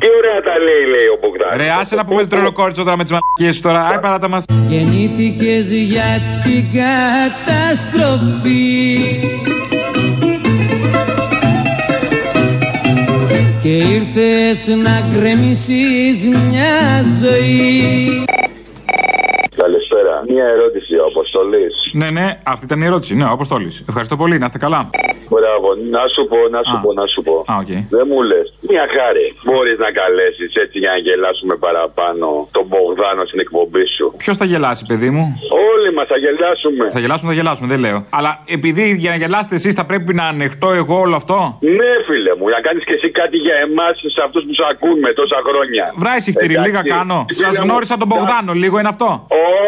[0.01, 1.57] Τι ωραία τα λέει, λέει ο Μπογδάνο.
[1.63, 5.71] Ρε άσε να πούμε τρελό κορίτσο τώρα με τις μαλακίες τώρα Άι παράτα μας Γεννήθηκες
[5.71, 8.71] για την καταστροφή
[13.63, 18.50] Και ήρθες να γκρεμίσεις μια ζωή Καλησπέρα.
[20.31, 21.67] Μία ερώτηση, ο Αποστόλη.
[22.01, 23.13] Ναι, ναι, αυτή ήταν η ερώτηση.
[23.17, 23.71] Ναι, Αποστόλη.
[23.89, 24.81] Ευχαριστώ πολύ, να είστε καλά.
[25.35, 26.81] Μπράβο, να σου πω, να σου Α.
[26.85, 27.37] πω, να σου πω.
[27.53, 27.73] Α, οκ.
[27.97, 28.47] Δεν μου λες.
[28.71, 29.27] Μια χάρη.
[29.49, 32.27] Μπορείς να καλέσεις έτσι για να γελάσουμε παραπάνω
[32.57, 34.07] τον Μπογδάνο στην εκπομπή σου.
[34.23, 35.25] Ποιος θα γελάσει, παιδί μου;
[35.71, 36.85] Όλοι μας θα γελάσουμε.
[36.97, 37.99] Θα γελάσουμε, θα γελάσουμε, δεν λέω.
[38.19, 41.39] Αλλά επειδή για να γελάσετε εσείς θα πρέπει να ανεχτώ εγώ όλο αυτό;
[41.79, 44.97] Ναι, φίλε μου, να κάνεις και εσύ κάτι για εμάς, σε αυτούς που σε ακούν
[45.05, 45.85] με τόσα χρόνια.
[46.03, 46.71] Βρε άι σιχτίρι, Εντάξει.
[46.71, 47.19] λίγα κάνω.
[47.29, 49.09] Φίλε Σας μου, γνώρισα τον Μπογδάνο, λίγο είναι αυτό.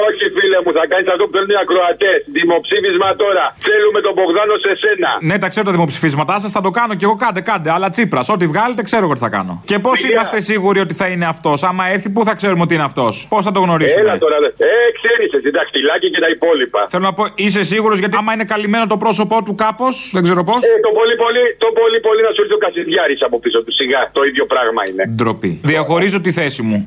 [0.06, 2.18] Όχι, φίλε μου, θα κάνεις αυτό που θέλουν οι ακροατές.
[2.38, 3.44] Δημοψήφισμα τώρα.
[3.68, 5.11] Θέλουμε τον Μπογδάνο σε σένα.
[5.28, 7.16] Ναι, τα ξέρω τα δημοψηφίσματά σας, θα το κάνω και εγώ.
[7.24, 7.68] Κάντε, κάντε.
[7.76, 9.53] Αλλά Τσίπρας, ό,τι βγάλετε, ξέρω εγώ τι θα κάνω.
[9.70, 12.86] Και πώς είμαστε σίγουροι ότι θα είναι αυτός; Άμα έρθει, πού θα ξέρουμε ότι είναι
[12.90, 14.53] αυτός; Πώς θα το γνωρίσουμε; Έλα τώρα, λες.
[14.59, 16.80] Ε, ξέρεις εσύ, δαχτυλάκι και τα υπόλοιπα.
[16.88, 20.44] Θέλω να πω, είσαι σίγουρος γιατί άμα είναι καλυμμένο το πρόσωπό του κάπως, δεν ξέρω
[20.44, 20.61] πώς.
[20.64, 23.72] Ε, το πολύ πολύ, το πολύ πολύ να σου έρθει ο Κασιδιάρης από πίσω του.
[23.72, 25.05] Σιγά, το ίδιο πράγμα είναι.
[25.16, 25.61] Ντροπή.
[25.62, 26.86] Διαχωρίζω τη θέση μου.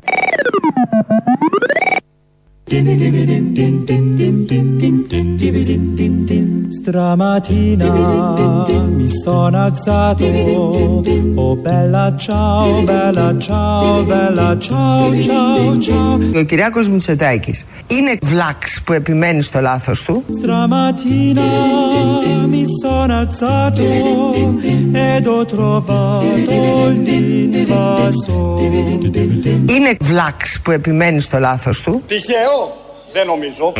[6.80, 8.34] Stramattina
[8.88, 10.24] mi sono alzato
[11.36, 18.92] Oh bella ciao, bella ciao, bella ciao, ciao, ciao Ο Κυριάκος Μητσοτάκης είναι βλάξ που
[18.92, 20.24] επιμένει στο λάθος του.
[20.42, 21.42] Stamattina
[22.52, 23.82] mi sono alzato
[25.14, 28.46] ed ho trovato l'invaso
[29.68, 32.02] Είναι βλάξ που επιμένει στο λάθος του.
[32.06, 32.55] Τυχαίο,
[33.12, 33.72] δεν νομίζω.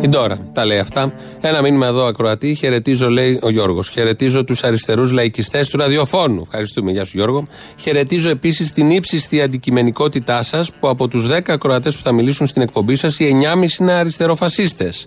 [0.00, 1.12] Η Ντόρα τα λέει αυτά.
[1.40, 2.54] Ένα μήνυμα εδώ ακροατή.
[2.54, 3.88] Χαιρετίζω, λέει ο Γιώργος.
[3.88, 6.40] Χαιρετίζω τους αριστερούς λαϊκιστές του ραδιοφώνου.
[6.42, 7.46] Ευχαριστούμε, γεια σου Γιώργο.
[7.76, 12.62] Χαιρετίζω επίσης την ύψιστη αντικειμενικότητά σας που από τους 10 ακροατές που θα μιλήσουν στην
[12.62, 15.06] εκπομπή σας, οι 9,5 είναι αριστεροφασίστες.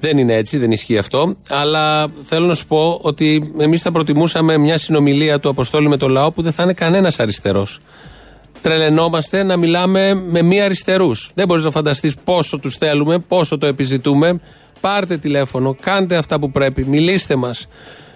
[0.00, 1.36] Δεν είναι έτσι, δεν ισχύει αυτό.
[1.48, 6.08] Αλλά θέλω να σου πω ότι εμείς θα προτιμούσαμε μια συνομιλία του Αποστόλου με το
[6.08, 7.80] λαό που δεν θα είναι κανένας αριστερός.
[8.64, 11.30] Τρελαινόμαστε να μιλάμε με μη αριστερούς.
[11.34, 14.40] Δεν μπορείς να φανταστείς πόσο τους θέλουμε, πόσο το επιζητούμε.
[14.80, 17.66] Πάρτε τηλέφωνο, κάντε αυτά που πρέπει, μιλήστε μας.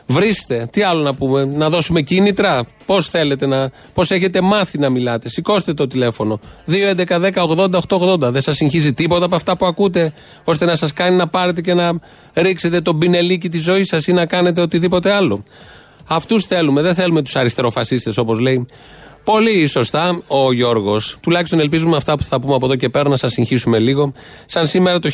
[0.07, 2.67] Βρίστε, τι άλλο να πούμε, να δώσουμε κίνητρα.
[2.87, 3.71] Πώς θέλετε να.
[3.95, 5.29] Πώς έχετε μάθει να μιλάτε.
[5.29, 6.41] Σηκώστε το τηλέφωνο.
[6.67, 8.19] 2.11.10.80.880.
[8.19, 10.13] Δεν σας συγχύζει τίποτα από αυτά που ακούτε,
[10.45, 11.93] ώστε να σας κάνει να πάρετε και να
[12.35, 15.45] ρίξετε τον πινελίκι της ζωής σας ή να κάνετε οτιδήποτε άλλο.
[16.09, 18.67] Αυτούς θέλουμε, δεν θέλουμε τους αριστεροφασίστες όπως λέει.
[19.33, 21.17] Πολύ σωστά ο Γιώργος.
[21.21, 24.13] Τουλάχιστον ελπίζουμε αυτά που θα πούμε από εδώ και πέρα να σας συγχύσουμε λίγο.
[24.47, 25.11] Σαν σήμερα το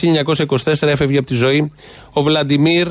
[0.65, 1.73] 1924 έφευγε από τη ζωή
[2.13, 2.87] ο Βλαντιμίρ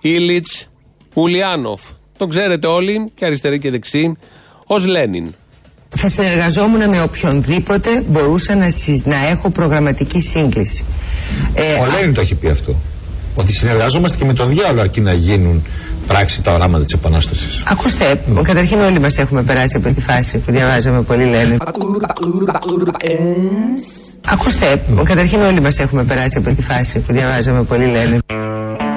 [0.00, 0.66] Ήλιτς
[1.14, 1.80] Ουλιάνοφ.
[2.16, 4.16] Τον ξέρετε όλοι, και αριστεροί και δεξί,
[4.66, 5.34] ως Λένιν.
[5.88, 10.84] Θα συνεργαζόμουν με οποιονδήποτε μπορούσα να, συ- να έχω προγραμματική σύγκληση.
[11.54, 12.76] Ε, Ο Λένιν το έχει πει αυτό.
[13.34, 15.66] Ότι συνεργαζόμαστε και με το διάλογο αρκεί να γίνουν
[16.12, 17.62] πράξη τα οράματα της Επανάστασης.
[17.66, 21.56] Ακούστε, καταρχήν όλοι μας έχουμε περάσει από τη φάση που διαβάζαμε πολύ λένε.
[24.26, 28.18] Ακούστε, καταρχήν όλοι μας έχουμε περάσει από τη φάση που διαβάζαμε πολύ λένε.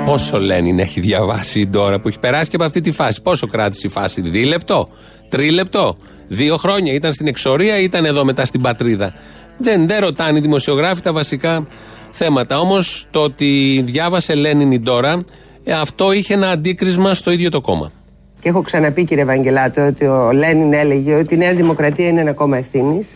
[0.05, 3.47] Πόσο Λένιν έχει διαβάσει η Ντόρα που έχει περάσει και από αυτή τη φάση; Πόσο
[3.47, 4.87] κράτησε η φάση, δίλεπτο,
[5.29, 5.95] τρίλεπτο,
[6.27, 6.93] δύο χρόνια.
[6.93, 9.13] Ήταν στην εξορία ή ήταν εδώ μετά στην πατρίδα;
[9.57, 11.67] Δεν, δεν ρωτάνε οι δημοσιογράφοι τα βασικά
[12.11, 12.59] θέματα.
[12.59, 15.23] Όμως το ότι διάβασε Λένιν η Ντόρα,
[15.63, 17.91] ε, αυτό είχε ένα αντίκρισμα στο ίδιο το κόμμα.
[18.39, 22.33] Και έχω ξαναπεί κύριε Βαγγελάτο ότι ο Λένιν έλεγε ότι η Νέα Δημοκρατία είναι ένα
[22.33, 23.09] κόμμα ευθύνης.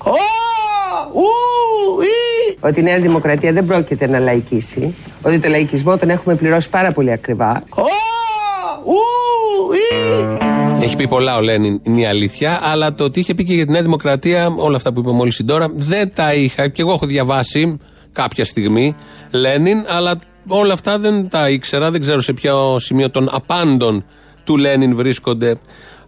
[2.60, 4.96] Ότι η Νέα Δημοκρατία δεν πρόκειται να λαϊκίσει.
[5.22, 7.64] Ότι το λαϊκισμό τον έχουμε πληρώσει πάρα πολύ ακριβά.
[10.82, 13.66] Έχει πει πολλά ο Λένιν, είναι η αλήθεια, αλλά το ότι είχε πει και για
[13.66, 16.92] τη Νέα Δημοκρατία, όλα αυτά που είπε μόλι η Ντόρα, δεν τα είχα και εγώ
[16.92, 17.78] έχω διαβάσει
[18.12, 18.96] κάποια στιγμή
[19.32, 21.92] Λένιν, αλλά όλα αυτά δεν τα ήξερα.
[21.92, 24.06] Δεν ξέρω σε ποιο σημείο των απάντων
[24.44, 25.56] του Λένιν βρίσκονται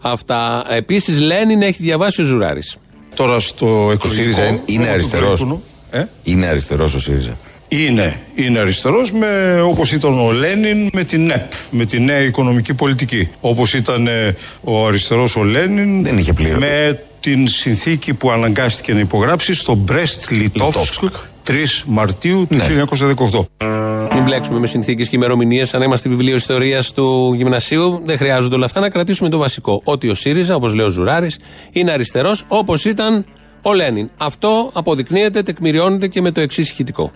[0.02, 0.66] αυτά.
[0.70, 2.78] Επίσης, Λένιν έχει διαβάσει ο Ζουράρης.
[3.16, 4.22] Τώρα στο Ο εκλογικό...
[4.22, 5.28] ΣΥΡΙΖΑ είναι του αριστερός.
[5.28, 5.62] Περίπτωνο,
[5.92, 7.38] Ε; Είναι αριστερός ο ΣΥΡΙΖΑ.
[7.72, 12.74] Είναι, είναι αριστερός με, όπως ήταν ο Λένιν με την ΕΠ, με τη νέα οικονομική
[12.74, 13.30] πολιτική.
[13.42, 16.60] Όπως ήταν ε, ο αριστερός ο Λένιν Δεν είχε πλήρω.
[16.60, 21.04] με την συνθήκη που αναγκάστηκε να υπογράψει στο Μπρέστ Λιτόφσκ
[21.48, 21.54] 3
[21.86, 22.58] Μαρτίου του
[23.58, 23.68] 1918.
[24.20, 25.74] Μην μπλέξουμε με συνθήκες και ημερομηνίες.
[25.74, 29.82] Αν είμαστε βιβλίο ιστορίας του γυμνασίου, δεν χρειάζονται όλα αυτά να κρατήσουμε το βασικό.
[29.84, 31.38] Ότι ο ΣΥΡΙΖΑ, όπως λέει ο Ζουράρης,
[31.72, 33.26] είναι αριστερός όπως ήταν
[33.62, 34.10] ο Λένιν.
[34.18, 37.12] Αυτό αποδεικνύεται, τεκμηριώνεται και με το εξής ηχητικό.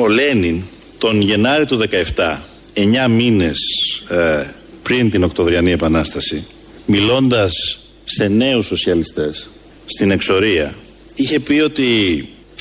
[0.00, 0.62] Ο Λένιν
[0.98, 1.78] τον Γενάρη του
[2.16, 2.38] 17,
[2.74, 3.58] 9 μήνες
[4.08, 4.50] ε,
[4.82, 6.46] πριν την Οκτωβριανή Επανάσταση,
[6.86, 9.50] μιλώντας σε νέους σοσιαλιστές
[9.86, 10.74] στην εξορία,
[11.14, 11.84] είχε πει ότι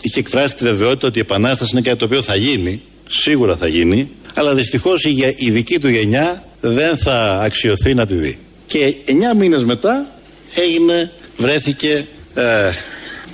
[0.02, 3.68] είχε εκφράσει τη βεβαιότητα ότι η Επανάσταση είναι κάτι το οποίο θα γίνει, σίγουρα θα
[3.68, 8.38] γίνει, αλλά δυστυχώς η, γε- η δική του γενιά δεν θα αξιωθεί να τη δει.
[8.68, 10.12] Και 9 μήνες μετά
[10.56, 12.44] έγινε, βρέθηκε ε,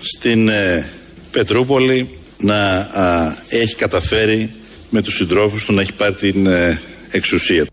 [0.02, 0.90] στην ε,
[1.32, 4.54] Πετρούπολη να α, έχει καταφέρει
[4.90, 6.80] με τους συντρόφους του να έχει πάρει την ε,
[7.12, 7.66] εξουσία.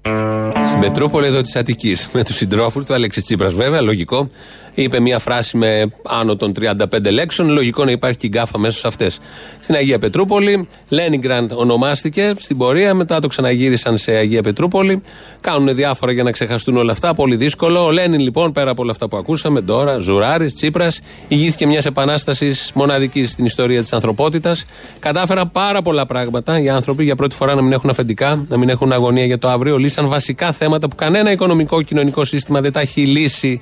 [0.66, 4.30] Στην Πετρούπολη εδώ της Αττικής, με τους συντρόφους του, Αλέξη Τσίπρας βέβαια, λογικό.
[4.74, 7.50] Είπε μια φράση με άνω των 35 λέξεων.
[7.50, 9.18] Λογικό να υπάρχει και η γκάφα μέσα σε αυτές.
[9.60, 15.02] Στην Αγία Πετρούπολη, Λένιγκραντ ονομάστηκε στην πορεία, μετά το ξαναγύρισαν σε Αγία Πετρούπολη.
[15.40, 17.14] Κάνουν διάφορα για να ξεχαστούν όλα αυτά.
[17.14, 17.84] Πολύ δύσκολο.
[17.84, 22.70] Ο Λένιν λοιπόν, πέρα από όλα αυτά που ακούσαμε τώρα, Ζουράρης, Τσίπρας, ηγήθηκε μιας επανάστασης
[22.74, 24.64] μοναδικής στην ιστορία της ανθρωπότητας.
[24.98, 28.68] Κατάφεραν πάρα πολλά πράγματα οι άνθρωποι για πρώτη φορά να μην έχουν αφεντικά, να μην
[28.68, 29.76] έχουν αγωνία για το αύριο.
[29.76, 33.60] Λύσαν βασικά θέματα που κανένα οικονομικό κοινωνικό σύστημα δεν τα έχει λύσει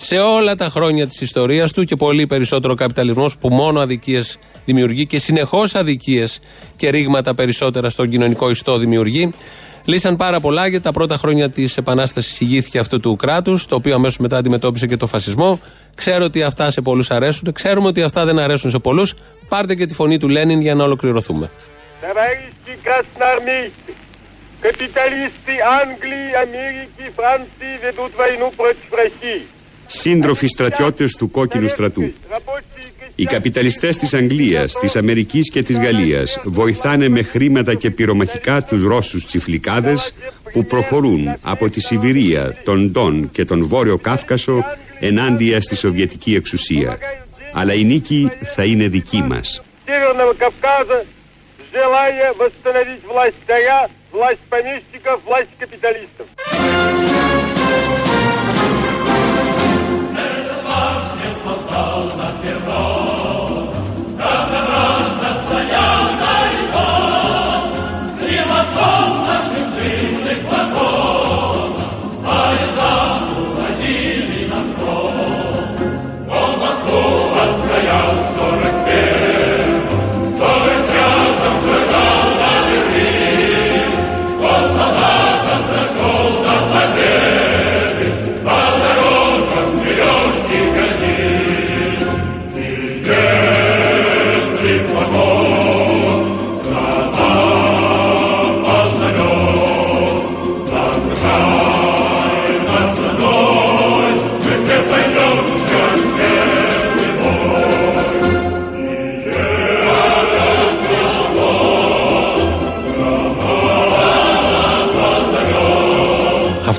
[0.00, 4.38] σε όλα τα χρόνια της ιστορίας του και πολύ περισσότερο ο καπιταλισμός που μόνο αδικίες
[4.64, 6.40] δημιουργεί και συνεχώς αδικίες
[6.76, 9.32] και ρήγματα περισσότερα στον κοινωνικό ιστό δημιουργεί.
[9.84, 13.94] Λύσαν πάρα πολλά για τα πρώτα χρόνια της Επανάστασης ηγήθηκε αυτού του κράτους, το οποίο
[13.94, 15.60] αμέσως μετά αντιμετώπισε και το φασισμό.
[15.94, 19.14] Ξέρω ότι αυτά σε πολλούς αρέσουν, ξέρουμε ότι αυτά δεν αρέσουν σε πολλούς.
[19.48, 21.50] Πάρτε και τη φωνή του Λένιν για να ολοκληρωθούμε.
[24.68, 28.82] Kapitalisten Anglii, Ameriki, Franzi, wir tut bei Nupretz
[29.87, 32.13] Σύντροφοι στρατιώτες του κόκκινου στρατού.
[33.15, 38.83] Οι καπιταλιστές της Αγγλίας, της Αμερικής και της Γαλλίας βοηθάνε με χρήματα και πυρομαχικά τους
[38.83, 40.15] Ρώσους τσιφλικάδες
[40.51, 44.65] που προχωρούν από τη Σιβηρία, τον Ντόν και τον Βόρειο Κάφκασο
[44.99, 46.97] ενάντια στη Σοβιετική εξουσία.
[47.53, 49.63] Αλλά η νίκη θα είναι δική μας.
[49.85, 50.97] Северного Кавказа,
[51.73, 53.79] желая восстановить власть царя,
[54.17, 56.25] власть помещиков, власть капиталистов.
[60.78, 63.07] Paz, responda na terra.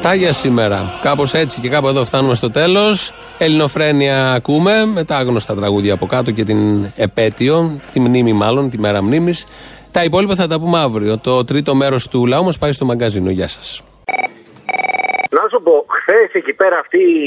[0.10, 1.00] Αυτά για σήμερα.
[1.02, 3.14] Κάπως έτσι και κάπου εδώ φτάνουμε στο τέλος.
[3.38, 8.80] Ελληνοφρένεια ακούμε με τα άγνωστα τραγούδια από κάτω και την επέτειο, τη μνήμη μάλλον, τη
[8.80, 9.46] μέρα μνήμης.
[9.92, 11.18] Τα υπόλοιπα θα τα πούμε αύριο.
[11.18, 13.30] Το τρίτο μέρος του λαού μας πάει στο μαγκαζίνο.
[13.30, 13.82] Γεια σας.
[16.30, 17.22] Να σου πω, χθε εκεί πέρα αυτοί οι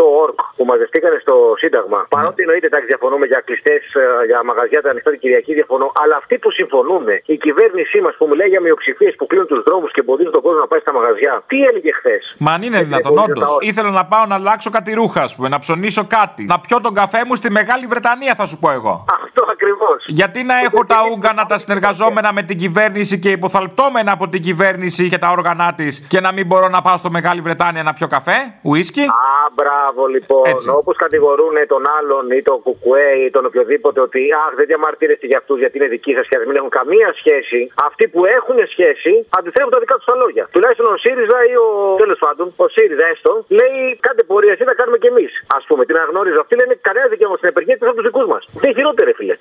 [0.00, 3.82] 95-95% ορκ που μαζευτήκαν στο Σύνταγμα, παρότι εννοείται εντάξει διαφωνούμε για κλειστές,
[4.26, 8.26] για μαγαζιά τα ανοιχτά την Κυριακή, διαφωνώ, αλλά αυτοί που συμφωνούμε, η κυβέρνησή μας που
[8.30, 11.42] μιλάει για μειοψηφίες που κλείνουν τους δρόμους και εμποδίζουν τον κόσμο να πάει στα μαγαζιά,
[11.46, 13.56] τι έλεγε χθες; Μα αν είναι δυνατόν, όντως.
[13.60, 16.42] Ήθελα να πάω να αλλάξω κάτι ρούχα, ας πούμε, να ψωνίσω κάτι.
[16.44, 19.04] Να πιω τον καφέ μου στη Μεγάλη Βρετανία, θα σου πω εγώ.
[19.24, 20.04] Αυτό ακριβώς.
[20.06, 25.08] Γιατί να έχω τα ούγκανα τα συνεργαζόμενα με την κυβέρνηση και υποθαλπτόμενα από την κυβέρνηση
[25.08, 27.92] και τα όργανα της και να μην μπορώ να να πάω στο Μεγάλη Βρετάνια να
[27.96, 28.38] πιω καφέ,
[28.68, 29.04] ουίσκι.
[29.32, 30.44] Α, μπράβο λοιπόν.
[30.52, 30.68] Έτσι.
[30.80, 35.38] Όπως κατηγορούν τον άλλον ή τον Κουκουέ ή τον οποιοδήποτε ότι αχ, δεν διαμαρτύρεστε για
[35.42, 37.60] αυτούς γιατί είναι δικοί σας και ας μην έχουν καμία σχέση.
[37.88, 40.44] Αυτοί που έχουν σχέση αντιστρέφουν τα δικά τους τα λόγια.
[40.54, 41.68] Τουλάχιστον ο ΣΥΡΙΖΑ ή ο.
[42.04, 43.76] τέλος πάντων, ο ΣΥΡΙΖΑ έστω, λέει
[44.06, 45.32] κάντε πορεία εσύ να κάνουμε κι εμείς.
[45.56, 46.38] Α πούμε, την αναγνώριζω.
[46.44, 48.42] Αυτοί λένε κανένα δικαίωμα στην επεργία εκτός από τους δικούς μας.
[48.62, 49.36] Τι χειρότερε, φίλε.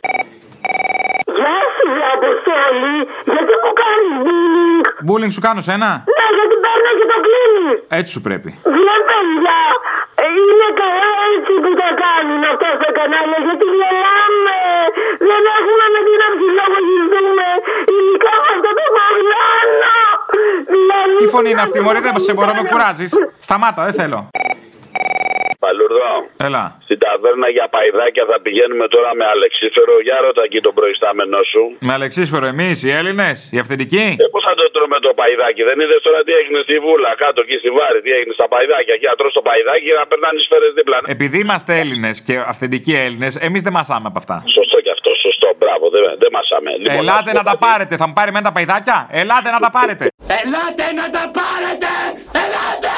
[1.40, 2.96] Γεια σου, Αποστόλη.
[3.34, 7.74] Γιατί μου κάνεις bullying; Μπούλινγκ σου κάνω σένα; Ναι, γιατί παίρνω και το κλείνει.
[7.98, 8.50] Έτσι σου πρέπει.
[8.78, 9.60] Βλέπω, παιδιά.
[10.24, 14.58] ε, Είναι καλά έτσι που τα κάνουν αυτό στο κανάλι γιατί γελάμε.
[15.30, 17.48] Δεν έχουμε με τι να ψηλογωγηθούμε.
[17.94, 19.86] Ειδικά με αυτό το Μπογδάνο.
[20.74, 23.12] Δηλαδή, Τι φωνή είναι αυτή, Μωρή, δεν σε μπορώ να με κουράζεις.
[23.48, 24.20] Σταμάτα, δεν θέλω.
[25.66, 26.12] Παλουρδό.
[26.48, 26.64] Έλα.
[26.86, 29.94] Στην ταβέρνα για παϊδάκια θα πηγαίνουμε τώρα με αλεξίφερο.
[30.08, 31.62] Για ρώτα εκεί τον προϊστάμενό σου.
[31.88, 34.06] Με αλεξίσφαιρο, εμείς οι Έλληνες, οι αυθεντικοί.
[34.24, 34.59] Ε, πώς θα το τρώμε το
[35.20, 38.48] παϊδάκι, δεν είδες τώρα τι έγινε στη βούλα, κάτω εκεί στη βάρη, τι έγινε στα
[38.54, 38.94] παϊδάκια.
[38.98, 40.98] Εκεί να τρως το παϊδάκι και να περνάνε οι σφαίρες δίπλα.
[41.02, 41.08] ναι.
[41.18, 44.36] Επειδή είμαστε Έλληνες και αυθεντικοί Έλληνες, εμείς δεν μασάμε από αυτά.
[44.58, 46.70] Σωστό και αυτό, σωστό, μπράβο, δεν, δεν μασάμε.
[46.84, 50.04] Λοιπόν, Ελάτε να τα πάρετε, θα μου πάρει με τα παϊδάκια; Ελάτε να τα πάρετε.
[50.42, 51.92] Ελάτε να τα πάρετε!
[52.44, 52.94] Ελάτε!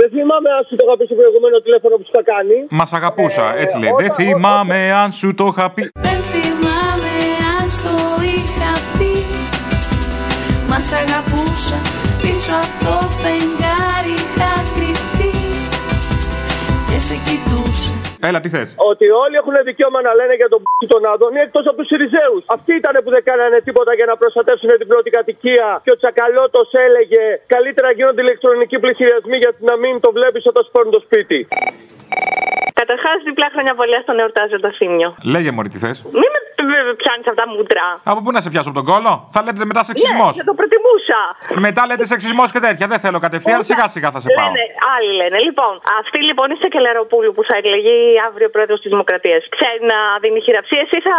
[0.00, 2.56] Δεν θυμάμαι αν σου το είχα πει στο προηγούμενο τηλέφωνο που σου είχα κάνει.
[2.80, 3.92] Μας αγαπούσα, έτσι λέει.
[4.02, 5.82] Δεν θυμάμαι αν σου το είχα πει.
[6.08, 6.79] Δεν θυμάμαι
[10.70, 11.78] Μας αγαπούσα
[12.22, 15.32] πίσω από το φεγγάρι είχα κρυφτεί
[16.88, 17.92] Και σε κοιτούσα
[18.28, 21.64] Έλα, τι θες; Ότι όλοι έχουν δικαίωμα να λένε για τον π*** των Άδων εκτός
[21.68, 22.42] από τους Σιριζέους.
[22.56, 25.68] Αυτοί ήταν που δεν κάνανε τίποτα για να προστατεύσουν την πρώτη κατοικία.
[25.84, 27.22] Και ο Τσακαλώτος έλεγε
[27.54, 31.38] καλύτερα γίνονται ηλεκτρονικοί πληστηριασμοί γιατί να μην το βλέπεις όταν σπέρνουν το σπίτι.
[32.90, 35.08] Καταρχά, διπλά χρόνια βολέα στον εορτάζοντα θύμιο.
[35.34, 35.96] Λέγε μωρή τι θες.
[36.20, 36.30] Μην
[36.88, 37.84] με πιάνεις αυτά μούτρα.
[38.12, 40.32] Από πού να σε πιάσω από τον κόλο; Θα λέτε μετά σεξισμός.
[40.36, 41.20] Ναι, θα το προτιμούσα.
[41.66, 42.86] Μετά λέτε σεξισμός και τέτοια.
[42.92, 43.58] Δεν θέλω κατευθείαν.
[43.58, 44.46] Όσα- Σιγά σιγά θα σε πάω.
[44.46, 44.62] Λένε,
[44.94, 45.36] άλλοι λένε.
[45.46, 49.40] Λοιπόν, αυτή λοιπόν είναι η Σακελαροπούλου που θα εκλεγεί αύριο πρόεδρος της Δημοκρατίας.
[49.56, 51.16] Ξέρει να δίνει χειραψίες ή θα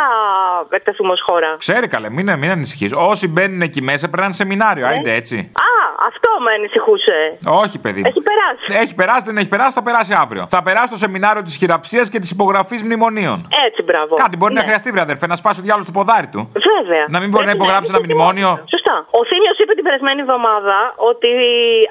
[0.78, 2.92] εκτεθούμε ως χώρα; Ξέρει καλέ, μην, μην ανησυχείς.
[3.12, 4.86] Όσοι μπαίνουν εκεί μέσα πρέπει να είναι σεμινάριο.
[4.88, 5.38] Άιντε έτσι.
[5.72, 5.74] Α,
[6.10, 7.18] αυτό με ανησυχούσε.
[7.64, 8.00] Όχι, παιδί.
[8.02, 8.08] μου.
[8.12, 8.66] Έχει περάσει.
[8.84, 10.44] Έχει περάσει, δεν έχει περάσει, θα περάσει αύριο.
[10.56, 13.38] Θα περάσει το σεμινάριο της χειραψίας και της υπογραφής μνημονίων.
[13.68, 14.12] Έτσι, μπράβο.
[14.24, 14.66] Κάτι μπορεί να Ναι.
[14.68, 16.42] χρειαστεί, βρε αδερφέ, να σπάσει ο διάλογο του ποδάρι του.
[16.76, 17.06] Βέβαια.
[17.14, 18.52] Να μην μπορεί να Πρέπει υπογράψει έχει ένα μνημόνιο.
[18.76, 18.96] Σωστά.
[19.20, 20.78] Ο Θήμιος είπε την περασμένη εβδομάδα
[21.12, 21.30] ότι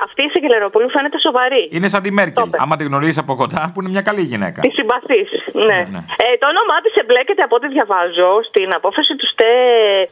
[0.06, 1.62] αυτή η Σακελαροπούλου φαίνεται σοβαρή.
[1.76, 2.48] Είναι σαν τη Μέρκελ.
[2.64, 4.58] Άμα τη γνωρίζεις από κοντά, που είναι μια καλή γυναίκα.
[4.66, 5.20] Της συμπαθή.
[5.68, 5.78] Ναι.
[6.24, 9.52] Ε, το όνομά της εμπλέκεται από ό,τι διαβάζω στην απόφαση του ΣΤΕ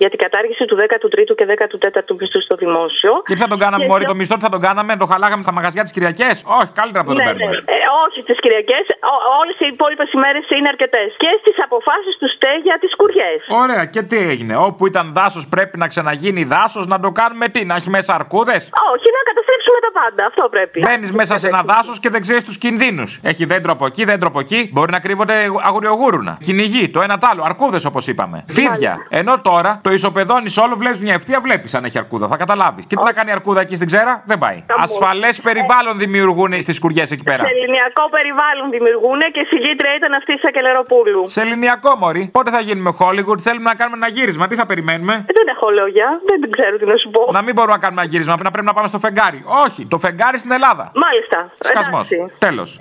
[0.02, 3.12] για την κατάργηση του 13ου και 14ου μισθού στο δημόσιο.
[3.28, 5.06] Και τι θα τον κάναμε, Και Μωρή, στο- το μισθό τι θα τον κάναμε, το
[5.12, 6.34] χαλάγαμε στα μαγαζιά τις Κυριακές.
[6.58, 7.50] Όχι, καλύτερα που δεν το Ναι, παίρνουμε.
[7.50, 7.76] ναι.
[7.76, 8.84] Ε, όχι στι Κυριακές.
[9.40, 11.08] Όλες οι υπόλοιπες ημέρες είναι αρκετές.
[11.22, 13.38] Και στις αποφάσεις του ΣΤΕ για τις κουριές.
[13.62, 14.54] Ωραία, και τι έγινε.
[14.68, 18.62] Όπου ήταν δάσος πρέπει να ξαναγίνει δάσος, να το κάνουμε τι, να έχει μέσα αρκούδες;
[18.94, 19.07] Όχι, να καταστρέψουμε τα
[20.08, 20.26] πάντα.
[20.26, 20.80] Αυτό πρέπει.
[20.80, 23.20] Μπαίνεις μέσα σε ένα δάσος και δεν ξέρεις τους κινδύνους.
[23.22, 24.70] Έχει δέντρο από εκεί, δέντρο από εκεί.
[24.72, 26.38] Μπορεί να κρύβονται αγουριογούρουνα.
[26.40, 27.42] Κυνηγοί, το ένα τ' άλλο.
[27.44, 28.44] Αρκούδες όπως είπαμε.
[28.48, 29.06] Φίδια.
[29.08, 32.28] Ενώ τώρα το ισοπεδώνεις όλο, βλέπεις μια ευθεία, βλέπεις αν έχει αρκούδα.
[32.28, 32.84] Θα καταλάβεις.
[32.86, 34.64] Και τι να κάνει η αρκούδα εκεί στην ξέρα, δεν πάει.
[34.76, 37.44] Ασφαλές περιβάλλον δημιουργούν στις κουριέ εκεί πέρα.
[37.44, 41.22] Σε ελληνιακό περιβάλλον δημιουργούν και η συγγήτρια ήταν αυτή η Σακελεροπούλου.
[41.28, 42.28] Σε ελληνιακό μωρή.
[42.32, 44.46] Πότε θα γίνουμε Hollywood, θέλουμε να κάνουμε ένα γύρισμα.
[44.46, 46.06] Τι θα περιμένουμε; Ε, Δεν έχω λόγια.
[46.26, 47.32] Δεν ξέρω τι να σου πω.
[47.32, 49.44] Να μην μπορούμε να κάνουμε ένα γύρισμα, να πρέπει να πάμε στο φεγγάρι.
[49.66, 50.92] Όχι, το το φεγγάρι στην Ελλάδα.
[50.94, 51.50] Μάλιστα.
[51.60, 52.08] Σκασμός.
[52.38, 52.78] Τέλος.